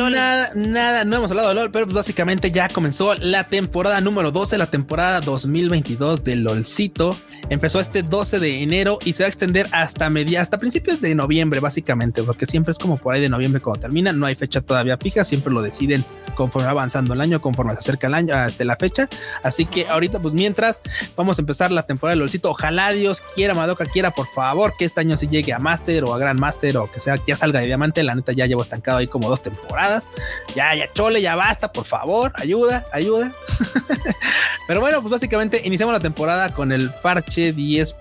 [0.10, 4.58] nada, nada, no hemos hablado de LOL, pero básicamente ya comenzó la temporada número 12,
[4.58, 7.16] la temporada 2022 de LOLcito.
[7.49, 11.14] Empezó este 12 de enero y se va a extender hasta media, hasta principios de
[11.14, 14.12] noviembre, básicamente, porque siempre es como por ahí de noviembre cuando termina.
[14.12, 16.03] No hay fecha todavía fija, siempre lo deciden
[16.36, 19.08] conforme va avanzando el año, conforme se acerca el año, hasta la fecha.
[19.43, 20.82] Así que ahorita, pues mientras
[21.16, 24.86] vamos a empezar la temporada de LOLcito, ojalá Dios quiera, Madoka quiera, por favor, que
[24.86, 27.60] este año se llegue a Master o a Gran Master o que sea, ya salga
[27.60, 28.02] de diamante.
[28.02, 30.06] La neta ya llevo estancado ahí como dos temporadas.
[30.56, 33.32] Ya, ya, chole, ya basta, por favor, ayuda, ayuda.
[34.68, 37.96] Pero bueno, pues básicamente iniciamos la temporada con el parche 10.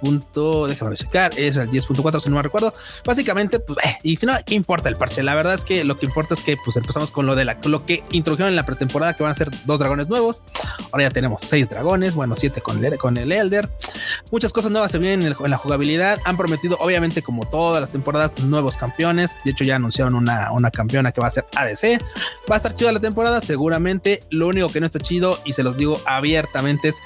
[0.68, 2.72] déjame checar, es el 10.4 si no me recuerdo.
[3.05, 5.22] Básicamente, pues, eh, y si no, ¿qué importa el parche?
[5.22, 7.59] La verdad es que lo que importa es que pues empezamos con lo de la,
[7.64, 10.42] lo que introdujeron en la pretemporada, que van a ser dos dragones nuevos.
[10.92, 13.68] Ahora ya tenemos seis dragones, bueno, siete con el, con el Elder.
[14.30, 16.18] Muchas cosas nuevas se vienen en, en la jugabilidad.
[16.24, 19.37] Han prometido, obviamente, como todas las temporadas, nuevos campeones.
[19.45, 22.03] De hecho, ya anunciaron una, una campeona que va a ser ADC.
[22.51, 24.22] Va a estar chida la temporada, seguramente.
[24.30, 26.97] Lo único que no está chido, y se los digo abiertamente, es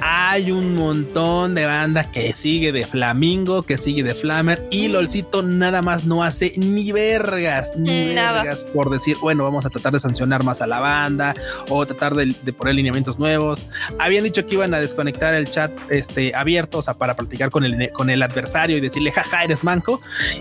[0.00, 5.42] hay un montón de banda que sigue de Flamingo, que sigue de Flamer y LOLcito
[5.42, 10.00] nada más no hace ni vergas, ni vergas por decir, bueno, vamos a tratar de
[10.00, 11.34] sancionar más a la banda
[11.68, 13.62] o tratar de, poner lineamientos nuevos.
[13.98, 17.64] Habían dicho que iban a desconectar el chat este, abierto, o sea, para platicar con
[17.64, 20.00] el, con el adversario y decirle, jaja, eres manco,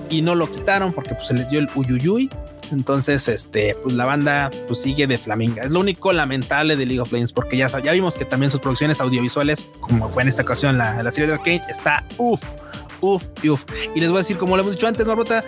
[0.10, 2.30] y no lo quitaron porque pues, se les dio el uyuyuy.
[2.72, 5.64] Entonces, este, pues la banda pues sigue de Flaminga.
[5.64, 8.60] Es lo único lamentable de League of Legends, porque ya, ya vimos que también sus
[8.60, 12.44] producciones audiovisuales, como fue en esta ocasión la, la serie de Arcane, está uff.
[13.02, 13.64] Uf y uf.
[13.96, 15.44] Y les voy a decir, como lo hemos dicho antes, Marbota,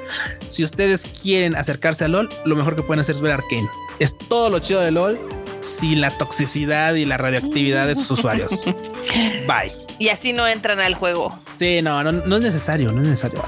[0.48, 3.70] si ustedes quieren acercarse a LOL, lo mejor que pueden hacer es ver Arcane.
[4.00, 5.20] Es todo lo chido de LOL
[5.60, 8.64] sin la toxicidad y la radioactividad de sus usuarios.
[9.46, 9.72] Bye.
[10.00, 11.38] Y así no entran al juego.
[11.60, 13.44] Sí, no, no, no es necesario, no es necesario.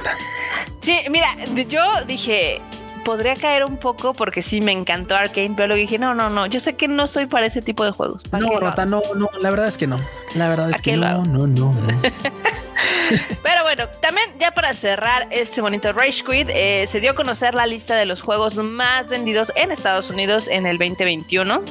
[0.81, 1.27] Sí, mira,
[1.67, 2.61] yo dije,
[3.03, 6.45] podría caer un poco porque sí me encantó Arkane, pero luego dije, no, no, no,
[6.45, 8.23] yo sé que no soy para ese tipo de juegos.
[8.31, 9.99] No, Rota, no, no, la verdad es que no.
[10.35, 12.01] La verdad es que no, no, no, no.
[13.43, 17.55] Pero bueno, también ya para cerrar este bonito Rage Quit, eh, se dio a conocer
[17.55, 21.61] la lista de los juegos más vendidos en Estados Unidos en el 2021.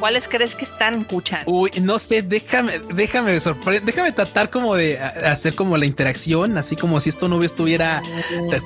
[0.00, 1.50] ¿Cuáles crees que están escuchando?
[1.50, 6.76] Uy, no sé, déjame, déjame sorprender, déjame tratar como de hacer como la interacción, así
[6.76, 8.02] como si esto no estuviera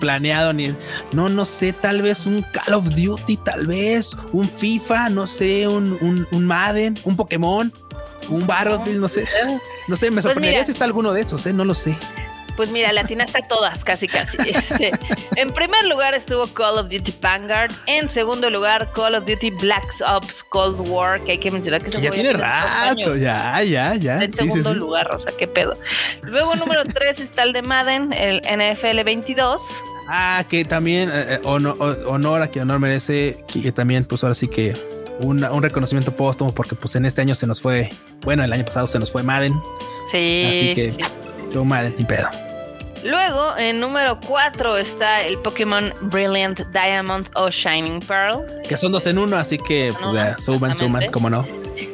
[0.00, 0.74] planeado ni
[1.12, 5.68] no, no sé, tal vez un Call of Duty, tal vez un FIFA, no sé,
[5.68, 7.72] un, un, un Madden, un Pokémon
[8.30, 9.24] un Battlefield, no sé.
[9.88, 11.52] No sé, me pues sorprendería si está alguno de esos, ¿eh?
[11.52, 11.96] No lo sé.
[12.56, 14.36] Pues mira, latina está todas, casi, casi.
[14.46, 14.92] Este,
[15.36, 17.72] en primer lugar estuvo Call of Duty Vanguard.
[17.86, 21.90] En segundo lugar, Call of Duty Black Ops Cold War, que hay que mencionar que
[21.90, 24.22] se Ya tiene rato, ya, ya, ya.
[24.22, 25.78] En segundo lugar, o sea, qué pedo.
[26.22, 29.82] Luego, número tres está el de Madden, el NFL 22.
[30.12, 34.48] Ah, que también eh, eh, honor, a que honor merece, que también, pues ahora sí
[34.48, 34.74] que
[35.20, 37.90] un reconocimiento póstumo porque pues en este año se nos fue,
[38.22, 39.54] bueno, el año pasado se nos fue Madden.
[40.10, 40.46] Sí.
[40.50, 40.92] Así que
[41.52, 42.28] yo Madden ni pedo.
[43.04, 48.44] Luego, en número 4 está el Pokémon Brilliant Diamond o Shining Pearl.
[48.68, 51.46] Que son dos en uno, así que pues, ya, suban, suman, como no.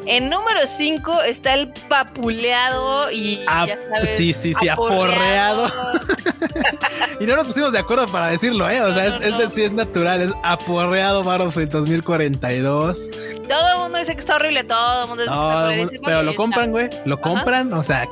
[0.07, 5.67] En número 5 está el papuleado y ya sabes, sí, sí, sí, aporreado.
[7.21, 8.81] y no nos pusimos de acuerdo para decirlo, ¿eh?
[8.83, 13.11] O sea, es, es, es natural, es aporreado Battlefield 2042.
[13.49, 16.07] Todo el mundo dice que está horrible, todo el mundo dice que está.
[16.07, 18.07] Pero lo compran, güey, lo compran, o sea,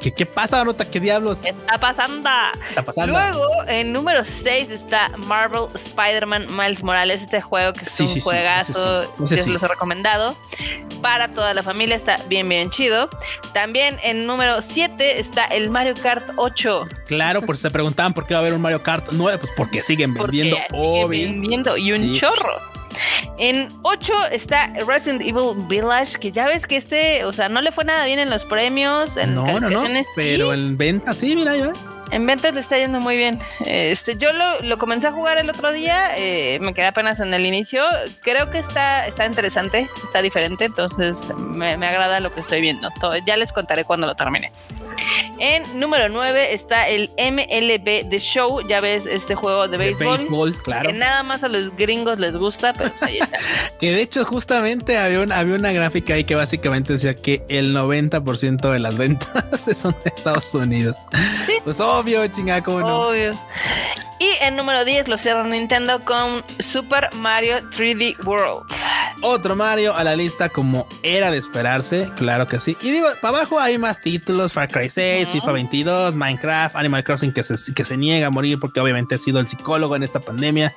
[0.00, 0.84] ¿qué, qué pasa, nota?
[0.84, 1.38] ¿Qué diablos?
[1.44, 2.28] Está pasando.
[2.68, 3.12] Está pasando.
[3.12, 9.14] Luego, en número 6 está Marvel Spider-Man Miles Morales, este juego que es un juegazo,
[9.28, 10.36] que se los he recomendado.
[11.00, 13.08] Para toda la familia, está bien, bien chido.
[13.52, 16.86] También en número 7 está el Mario Kart 8.
[17.06, 19.52] Claro, por si se preguntaban por qué va a haber un Mario Kart 9, pues
[19.56, 22.58] porque siguen vendiendo, siguen vendiendo y un chorro.
[23.38, 27.72] En 8 está Resident Evil Village, que ya ves que este, o sea, no le
[27.72, 29.84] fue nada bien en los premios, en no, no, no,
[30.14, 31.72] pero en venta sí, mira, ya.
[32.12, 33.38] En ventas le está yendo muy bien.
[33.64, 37.46] Este, yo lo, comencé a jugar el otro día, eh, me quedé apenas en el
[37.46, 37.82] inicio.
[38.20, 42.90] Creo que está, está interesante, está diferente, entonces me, agrada lo que estoy viendo.
[43.26, 44.52] ya les contaré cuando lo termine.
[45.38, 50.54] En número 9 está el MLB The Show, ya ves este juego de béisbol.
[50.62, 50.88] claro.
[50.88, 53.38] Que nada más a los gringos les gusta, pero pues ahí está.
[53.80, 58.70] que de hecho justamente había, había una gráfica ahí que básicamente decía que el 90%
[58.70, 60.98] de las ventas son de Estados Unidos.
[61.64, 63.08] Pues obvio, chingada, ¿cómo no?
[63.08, 63.38] Obvio.
[64.18, 68.66] Y en número 10 lo cierra Nintendo con Super Mario 3D World.
[69.24, 72.76] Otro Mario a la lista como era de esperarse, claro que sí.
[72.82, 77.32] Y digo, para abajo hay más títulos, Far Cry 6, FIFA 22, Minecraft, Animal Crossing
[77.32, 80.18] que se, que se niega a morir porque obviamente ha sido el psicólogo en esta
[80.18, 80.74] pandemia.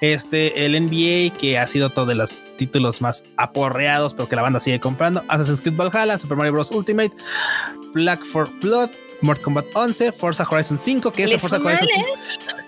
[0.00, 4.42] Este, el NBA que ha sido todos de los títulos más aporreados, pero que la
[4.42, 5.24] banda sigue comprando.
[5.26, 6.70] Assassin's Creed Valhalla, Super Mario Bros.
[6.70, 7.12] Ultimate,
[7.94, 12.06] Black for Blood, Mortal Kombat 11, Forza Horizon 5, que es Forza Horizon 5.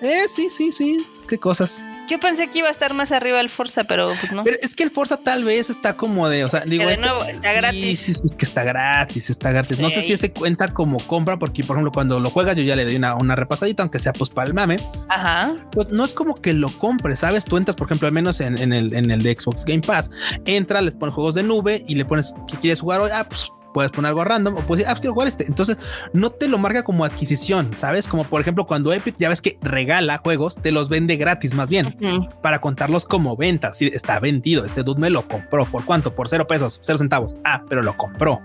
[0.02, 1.06] Eh, sí, sí, sí.
[1.28, 1.82] Qué cosas.
[2.08, 4.42] Yo pensé que iba a estar más arriba el Forza, pero pues no.
[4.42, 7.06] Pero es que el Forza tal vez está como de, o sea, digo, de este,
[7.06, 8.00] nuevo, está gratis.
[8.00, 9.78] Sí, sí, es que está gratis, está gratis.
[9.78, 12.74] no sé si ese cuenta como compra, porque por ejemplo, cuando lo juegas, yo ya
[12.74, 14.78] le doy una, una repasadita, aunque sea pues para el mame.
[15.08, 15.54] Ajá.
[15.70, 17.44] Pues no es como que lo compres, ¿sabes?
[17.44, 20.10] Tú entras, por ejemplo, al menos en, en, el, en el de Xbox Game Pass,
[20.46, 23.10] entra, les pones juegos de nube y le pones que quieres jugar hoy.
[23.12, 25.46] Ah, pues puedes poner algo random o puedes decir, ah, quiero jugar este.
[25.46, 25.78] Entonces
[26.12, 28.08] no te lo marca como adquisición, ¿sabes?
[28.08, 31.70] Como por ejemplo cuando Epic ya ves que regala juegos, te los vende gratis más
[31.70, 31.96] bien
[32.42, 33.78] para contarlos como ventas.
[33.78, 35.66] Si está vendido, este dude me lo compró.
[35.66, 36.14] ¿Por cuánto?
[36.14, 37.34] Por cero pesos, cero centavos.
[37.44, 38.40] Ah, pero lo compró.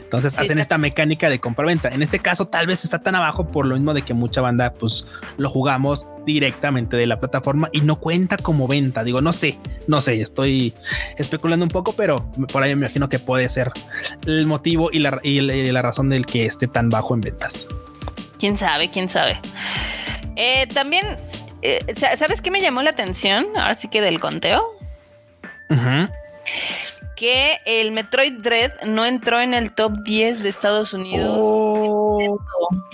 [0.00, 1.88] Entonces hacen esta mecánica de compra-venta.
[1.88, 4.74] En este caso tal vez está tan abajo por lo mismo de que mucha banda
[4.74, 5.06] pues
[5.36, 9.02] lo jugamos directamente de la plataforma y no cuenta como venta.
[9.02, 10.74] Digo, no sé, no sé, estoy
[11.16, 13.72] especulando un poco, pero por ahí me imagino que puede ser
[14.26, 17.66] el motivo y la, y la, razón del que esté tan bajo en ventas.
[18.38, 19.40] Quién sabe, quién sabe.
[20.36, 21.06] Eh, también,
[21.62, 21.80] eh,
[22.16, 23.46] ¿sabes qué me llamó la atención?
[23.56, 24.62] Ahora sí que del conteo.
[27.16, 31.36] Que el Metroid Dread no entró en el top 10 de Estados Unidos.
[31.36, 31.57] Oh.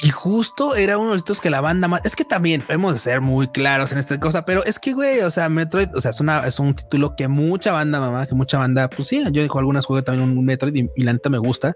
[0.02, 2.04] Y justo era uno de estos que la banda más.
[2.04, 5.20] Es que también hemos de ser muy claros en esta cosa, pero es que, güey,
[5.20, 8.34] o sea, Metroid, o sea, es, una, es un título que mucha banda, mamá, que
[8.34, 11.30] mucha banda, pues sí, yo dijo algunas juegos también un Metroid y, y, la neta
[11.30, 11.74] me gusta,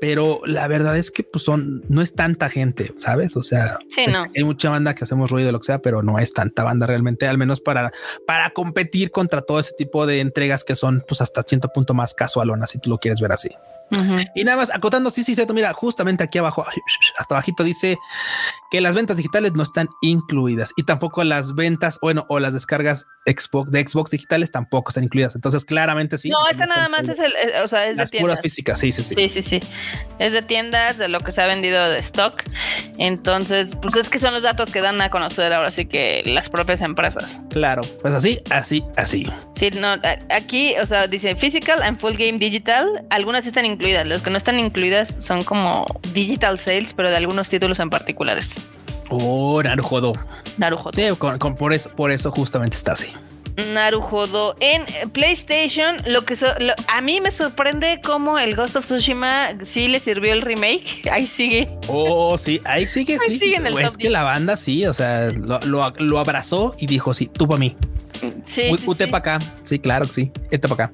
[0.00, 3.36] pero la verdad es que pues son, no es tanta gente, ¿sabes?
[3.36, 3.78] O sea,
[4.34, 7.26] hay mucha banda que hacemos ruido, lo que sea, pero no es tanta banda realmente,
[7.26, 7.92] al menos para,
[8.26, 12.14] para competir contra todo ese tipo de entregas que son pues hasta cierto punto más
[12.14, 13.50] casualonas, si tú lo quieres ver así.
[14.34, 15.54] Y nada más acotando, sí, sí, cierto.
[15.54, 16.64] Mira, justamente aquí abajo,
[17.18, 17.98] hasta bajito dice
[18.70, 23.06] que las ventas digitales no están incluidas y tampoco las ventas, bueno, o las descargas
[23.26, 25.34] Xbox de Xbox digitales tampoco están incluidas.
[25.34, 26.28] Entonces, claramente sí.
[26.30, 27.32] No, esta nada más es el,
[27.62, 28.38] o sea, es las de tiendas.
[28.38, 28.78] puras físicas.
[28.78, 29.14] Sí, sí, sí.
[29.14, 29.68] Sí, sí, sí.
[30.18, 32.42] Es de tiendas, de lo que se ha vendido de stock.
[32.98, 36.48] Entonces, pues es que son los datos que dan a conocer ahora sí que las
[36.48, 37.40] propias empresas.
[37.50, 39.26] Claro, pues así, así, así.
[39.54, 39.96] Sí, no,
[40.30, 43.06] aquí, o sea, dice physical and full game digital.
[43.10, 43.77] Algunas están incluidas.
[43.78, 48.56] Los que no están incluidas son como digital sales, pero de algunos títulos en particulares.
[49.08, 50.12] Oh, Narujodo.
[50.56, 50.92] Narujodo.
[50.94, 53.06] Sí, con, por, eso, por eso justamente está así.
[53.72, 54.56] Narujodo.
[54.60, 56.36] En PlayStation, lo que
[56.88, 61.08] a mí me sorprende cómo el Ghost of Tsushima sí le sirvió el remake.
[61.10, 61.68] Ahí sigue.
[61.88, 63.18] Oh, sí, ahí sigue.
[63.26, 67.14] Ahí sigue en el Es que la banda sí, o sea, lo, abrazó y dijo,
[67.14, 67.76] sí, tú para mí.
[68.44, 68.70] Sí.
[68.76, 69.38] sí, para acá.
[69.62, 70.30] Sí, claro, sí.
[70.50, 70.92] Este para acá.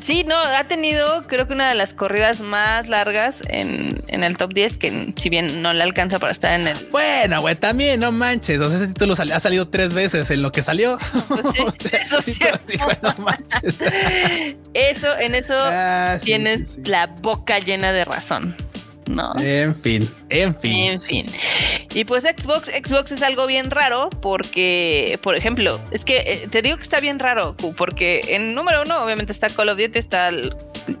[0.00, 4.54] Sí, no, ha tenido creo que una de las corridas más largas en, el top
[4.54, 6.78] 10, que si bien no le alcanza para estar en el...
[6.90, 8.60] Bueno, güey, también, no manches.
[8.60, 10.98] O ese título ha salido tres veces en lo que salió.
[11.28, 11.46] Pues
[11.92, 12.38] eso sí,
[13.02, 13.82] no manches.
[14.74, 18.56] eso, en eso ah, tienes la boca llena de razón.
[19.08, 19.32] ¿no?
[19.38, 20.72] En fin, en fin.
[20.72, 21.26] En fin.
[21.94, 26.62] Y pues Xbox, Xbox es algo bien raro porque, por ejemplo, es que eh, te
[26.62, 30.28] digo que está bien raro porque en número uno obviamente está Call of Duty, está
[30.28, 30.54] el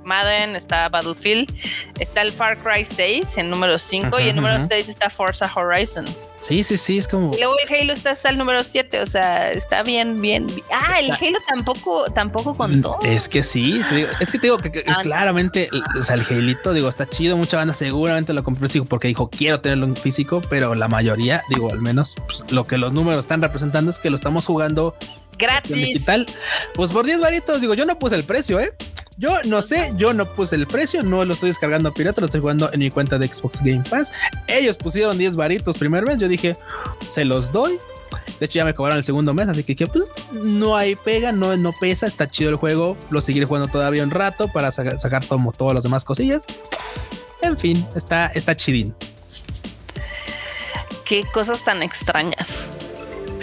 [0.04, 1.52] Madden, está Battlefield,
[1.98, 6.06] está el Far Cry 6 en número 5 y en número 6 está Forza Horizon.
[6.40, 7.34] Sí, sí, sí, es como.
[7.34, 10.46] Y luego el Halo está hasta el número 7, o sea, está bien, bien.
[10.72, 12.98] Ah, el Halo tampoco, tampoco contó.
[13.02, 13.80] Es que sí,
[14.20, 15.68] es que te digo que, ah, claramente,
[15.98, 19.28] o sea, el Halo, digo, está chido, mucha banda seguramente lo compró físico porque dijo
[19.30, 23.20] quiero tenerlo en físico, pero la mayoría, digo, al menos pues, lo que los números
[23.20, 24.96] están representando es que lo estamos jugando
[25.36, 25.74] gratis.
[25.74, 26.26] Digital,
[26.74, 28.74] pues por 10 varitos, digo, yo no puse el precio, ¿eh?
[29.18, 32.26] Yo no sé, yo no puse el precio, no lo estoy descargando a pirata, lo
[32.26, 34.12] estoy jugando en mi cuenta de Xbox Game Pass.
[34.46, 36.56] Ellos pusieron 10 varitos primer mes, yo dije,
[37.08, 37.80] se los doy.
[38.38, 41.56] De hecho, ya me cobraron el segundo mes, así que pues no hay pega, no,
[41.56, 42.96] no pesa, está chido el juego.
[43.10, 46.44] Lo seguiré jugando todavía un rato para sacar, como todas las demás cosillas.
[47.42, 48.94] En fin, está, está chidín.
[51.04, 52.68] Qué cosas tan extrañas.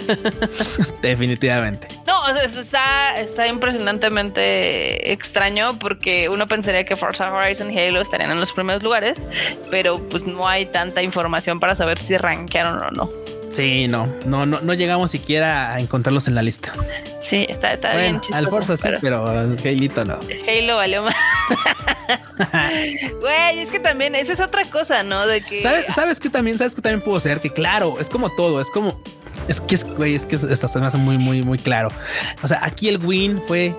[1.01, 1.87] Definitivamente.
[2.05, 8.39] No, está, está impresionantemente extraño porque uno pensaría que Forza Horizon y Halo estarían en
[8.39, 9.27] los primeros lugares,
[9.71, 13.25] pero pues no hay tanta información para saber si rankearon o no.
[13.49, 16.73] Sí, no, no, no, no llegamos siquiera a encontrarlos en la lista.
[17.21, 18.37] Sí, está, está bien chistoso.
[18.37, 20.19] Al Forza sí, pero Halo no.
[20.47, 21.15] Halo valió más.
[23.21, 25.25] Güey, es que también, esa es otra cosa, ¿no?
[25.25, 25.61] De que.
[25.61, 26.57] ¿Sabes, ¿Sabes qué también?
[26.57, 27.39] ¿Sabes qué también puedo ser?
[27.39, 28.99] Que claro, es como todo, es como
[29.47, 31.89] es que, es, güey, es que esta se muy, muy, muy claro.
[32.41, 33.75] O sea, aquí el win fue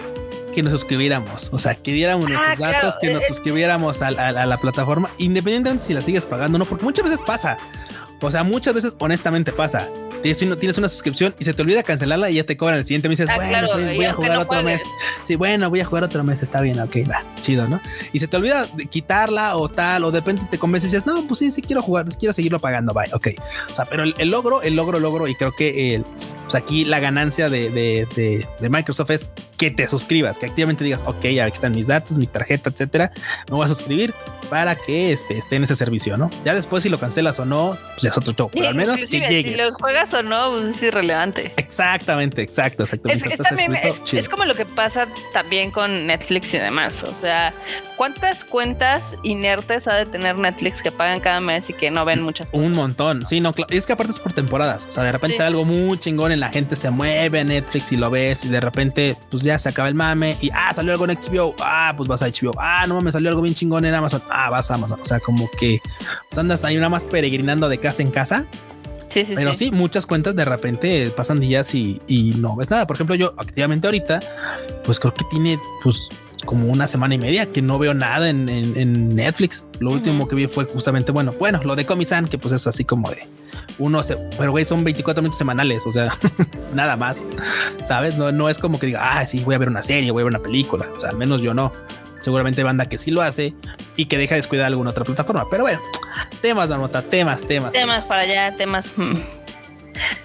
[0.55, 3.29] que nos suscribiéramos, o sea, que diéramos ah, nuestros datos, que nos eh, eh.
[3.29, 7.21] suscribiéramos a, a, la plataforma, independientemente si la sigues pagando o no, porque muchas veces
[7.21, 7.59] pasa.
[8.23, 9.89] O sea, muchas veces honestamente pasa
[10.23, 13.19] tienes una suscripción y se te olvida cancelarla y ya te cobran el siguiente mes.
[13.19, 14.83] Dices, ah, bueno, voy a jugar otro mes.
[15.27, 16.43] Sí, bueno, voy a jugar otro mes.
[16.43, 17.81] Está bien, ok, va, chido, ¿no?
[18.12, 21.27] Y se te olvida quitarla o tal, o de repente te convences y dices, no,
[21.27, 23.29] pues sí, sí quiero jugar, quiero seguirlo pagando, bye, ok.
[23.71, 26.05] O sea, pero el, logro, el logro, logro, y creo que el,
[26.43, 31.00] pues aquí la ganancia de, de, de, Microsoft es que te suscribas, que activamente digas,
[31.04, 33.12] ok, aquí están mis datos, mi tarjeta, etcétera,
[33.48, 34.14] me voy a suscribir
[34.50, 36.30] para que este, esté en ese servicio, ¿no?
[36.44, 39.00] Ya después si lo cancelas o no, pues ya es otro toque, pero al menos
[39.00, 39.42] que llegue.
[39.42, 41.52] Si los juegas o no, pues es irrelevante.
[41.57, 43.34] Exactamente, exacto, exactamente.
[43.34, 47.54] Es, también, es, como lo que pasa también con Netflix y demás, o sea,
[47.96, 52.22] ¿cuántas cuentas inertes ha de tener Netflix que pagan cada mes y que no ven
[52.22, 52.66] muchas cosas?
[52.66, 55.64] Un montón, sí, no, es que aparte es por temporadas, o sea, de repente algo
[55.64, 59.16] muy chingón en la gente se mueve a Netflix y lo ves y de repente
[59.30, 62.22] pues ya se acaba el mame y ah, salió algo en HBO, ah, pues vas
[62.22, 65.01] a HBO, ah, no me salió algo bien chingón en Amazon, ah, vas a Amazon.
[65.01, 65.80] O sea, como que
[66.28, 68.44] pues, andas ahí una más peregrinando de casa en casa.
[69.09, 69.70] Sí, sí, Pero sí.
[69.70, 72.86] muchas cuentas de repente pasan días y, y, no ves nada.
[72.86, 74.20] Por ejemplo, yo activamente ahorita,
[74.84, 76.11] pues creo que tiene pues
[76.47, 79.64] como una semana y media que no veo nada en, en, Netflix.
[79.80, 82.84] Lo último que vi fue justamente, bueno, bueno, lo de Comisan, que pues es así
[82.84, 83.26] como de
[83.78, 86.12] uno se, pero güey, son 24 minutos semanales, o sea,
[86.74, 87.22] nada más,
[87.84, 88.16] sabes?
[88.16, 90.24] No, no es como que diga, ah, sí, voy a ver una serie, voy a
[90.24, 91.72] ver una película, o sea, al menos yo no.
[92.22, 93.55] Seguramente hay banda que sí lo hace
[93.94, 95.44] y que deja descuidar alguna otra plataforma.
[95.49, 95.80] Pero bueno,
[96.42, 97.70] temas, nota temas, temas.
[97.70, 98.90] Temas para allá, temas.
[98.97, 99.14] Hmm.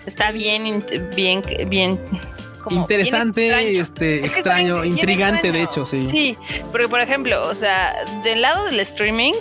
[0.07, 0.84] Está bien,
[1.15, 1.99] bien, bien.
[2.70, 3.82] Interesante, extraño.
[3.82, 6.07] este, extraño, intrigante, de hecho, sí.
[6.07, 6.38] Sí,
[6.72, 7.93] porque por ejemplo, o sea,
[8.24, 9.34] del lado del streaming,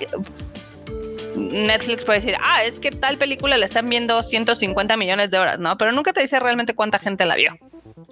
[1.37, 5.59] Netflix puede decir, ah, es que tal película la están viendo 150 millones de horas,
[5.59, 5.77] ¿no?
[5.79, 7.57] Pero nunca te dice realmente cuánta gente la vio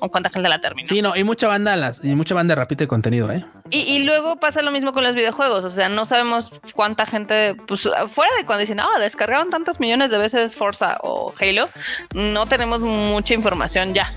[0.00, 0.88] o cuánta gente la terminó.
[0.88, 3.44] Sí, no, y mucha banda las, y mucha banda repite contenido, ¿eh?
[3.70, 7.88] Y, luego pasa lo mismo con los videojuegos, o sea, no sabemos cuánta gente, pues
[8.08, 11.68] fuera de cuando dicen, ah, descargaron tantos millones de veces Forza o Halo,
[12.14, 14.12] no tenemos mucha información ya.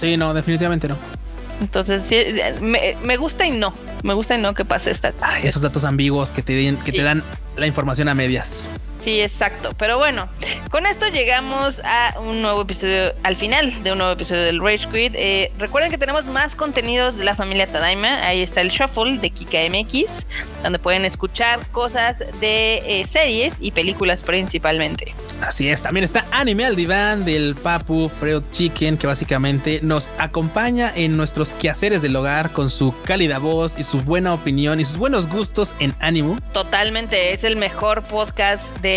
[0.00, 0.96] Sí, no, definitivamente no.
[1.60, 2.16] Entonces, sí,
[2.62, 3.74] me, gusta y no.
[4.02, 5.12] Me gusta y no que pase esta.
[5.42, 7.22] esos datos ambiguos que te, que te dan
[7.56, 8.66] la información a medias.
[9.00, 9.70] Sí, exacto.
[9.78, 10.28] Pero bueno,
[10.70, 14.88] con esto llegamos a un nuevo episodio, al final de un nuevo episodio del Rage
[14.92, 15.14] Quit.
[15.16, 18.26] Eh, recuerden que tenemos más contenidos de la familia Tadaima.
[18.26, 20.26] Ahí está el Shuffle de Kika MX,
[20.62, 25.14] donde pueden escuchar cosas de eh, series y películas principalmente.
[25.40, 30.92] Así es, también está Anime al Diván del Papu Freud Chicken, que básicamente nos acompaña
[30.94, 34.98] en nuestros quehaceres del hogar con su cálida voz y su buena opinión y sus
[34.98, 36.38] buenos gustos en ánimo.
[36.52, 38.89] Totalmente, es el mejor podcast de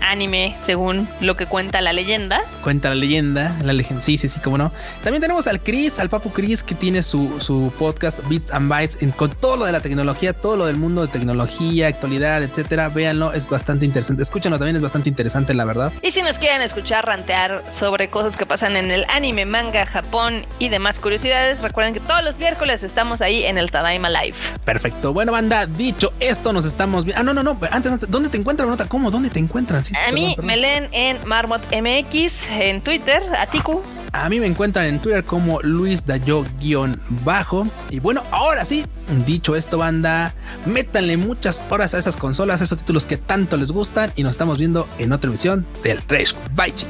[0.00, 2.40] anime, según lo que cuenta la leyenda.
[2.62, 4.72] Cuenta la leyenda, la leyenda, sí, sí, sí, cómo no.
[5.02, 8.98] También tenemos al Chris, al Papu Chris, que tiene su, su podcast Bits and Bytes
[9.14, 12.88] con todo lo de la tecnología, todo lo del mundo de tecnología, actualidad, etcétera.
[12.88, 14.22] Véanlo, es bastante interesante.
[14.22, 15.92] Escúchanlo también, es bastante interesante, la verdad.
[16.02, 20.44] Y si nos quieren escuchar rantear sobre cosas que pasan en el anime, manga, Japón
[20.58, 24.36] y demás curiosidades, recuerden que todos los miércoles estamos ahí en el Tadaima Live.
[24.64, 25.12] Perfecto.
[25.12, 27.20] Bueno, banda, dicho esto, nos estamos viendo.
[27.20, 27.58] Ah, no, no, no.
[27.70, 28.86] Antes, antes ¿dónde te encuentras, Nota?
[28.86, 29.10] ¿Cómo?
[29.10, 29.84] ¿Dónde te te encuentran?
[29.84, 33.82] Sí, a mí perdón, me leen en Marmot MX, en Twitter, a Tiku.
[34.12, 37.66] A mí me encuentran en Twitter como Luis Dayo-bajo.
[37.90, 38.86] Y bueno, ahora sí,
[39.26, 40.34] dicho esto, banda,
[40.64, 44.10] métanle muchas horas a esas consolas, a esos títulos que tanto les gustan.
[44.16, 46.34] Y nos estamos viendo en otra emisión del Rage.
[46.54, 46.86] Bye, chi.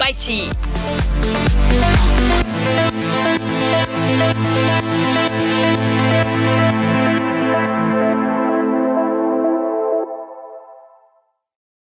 [4.79, 4.86] Bye.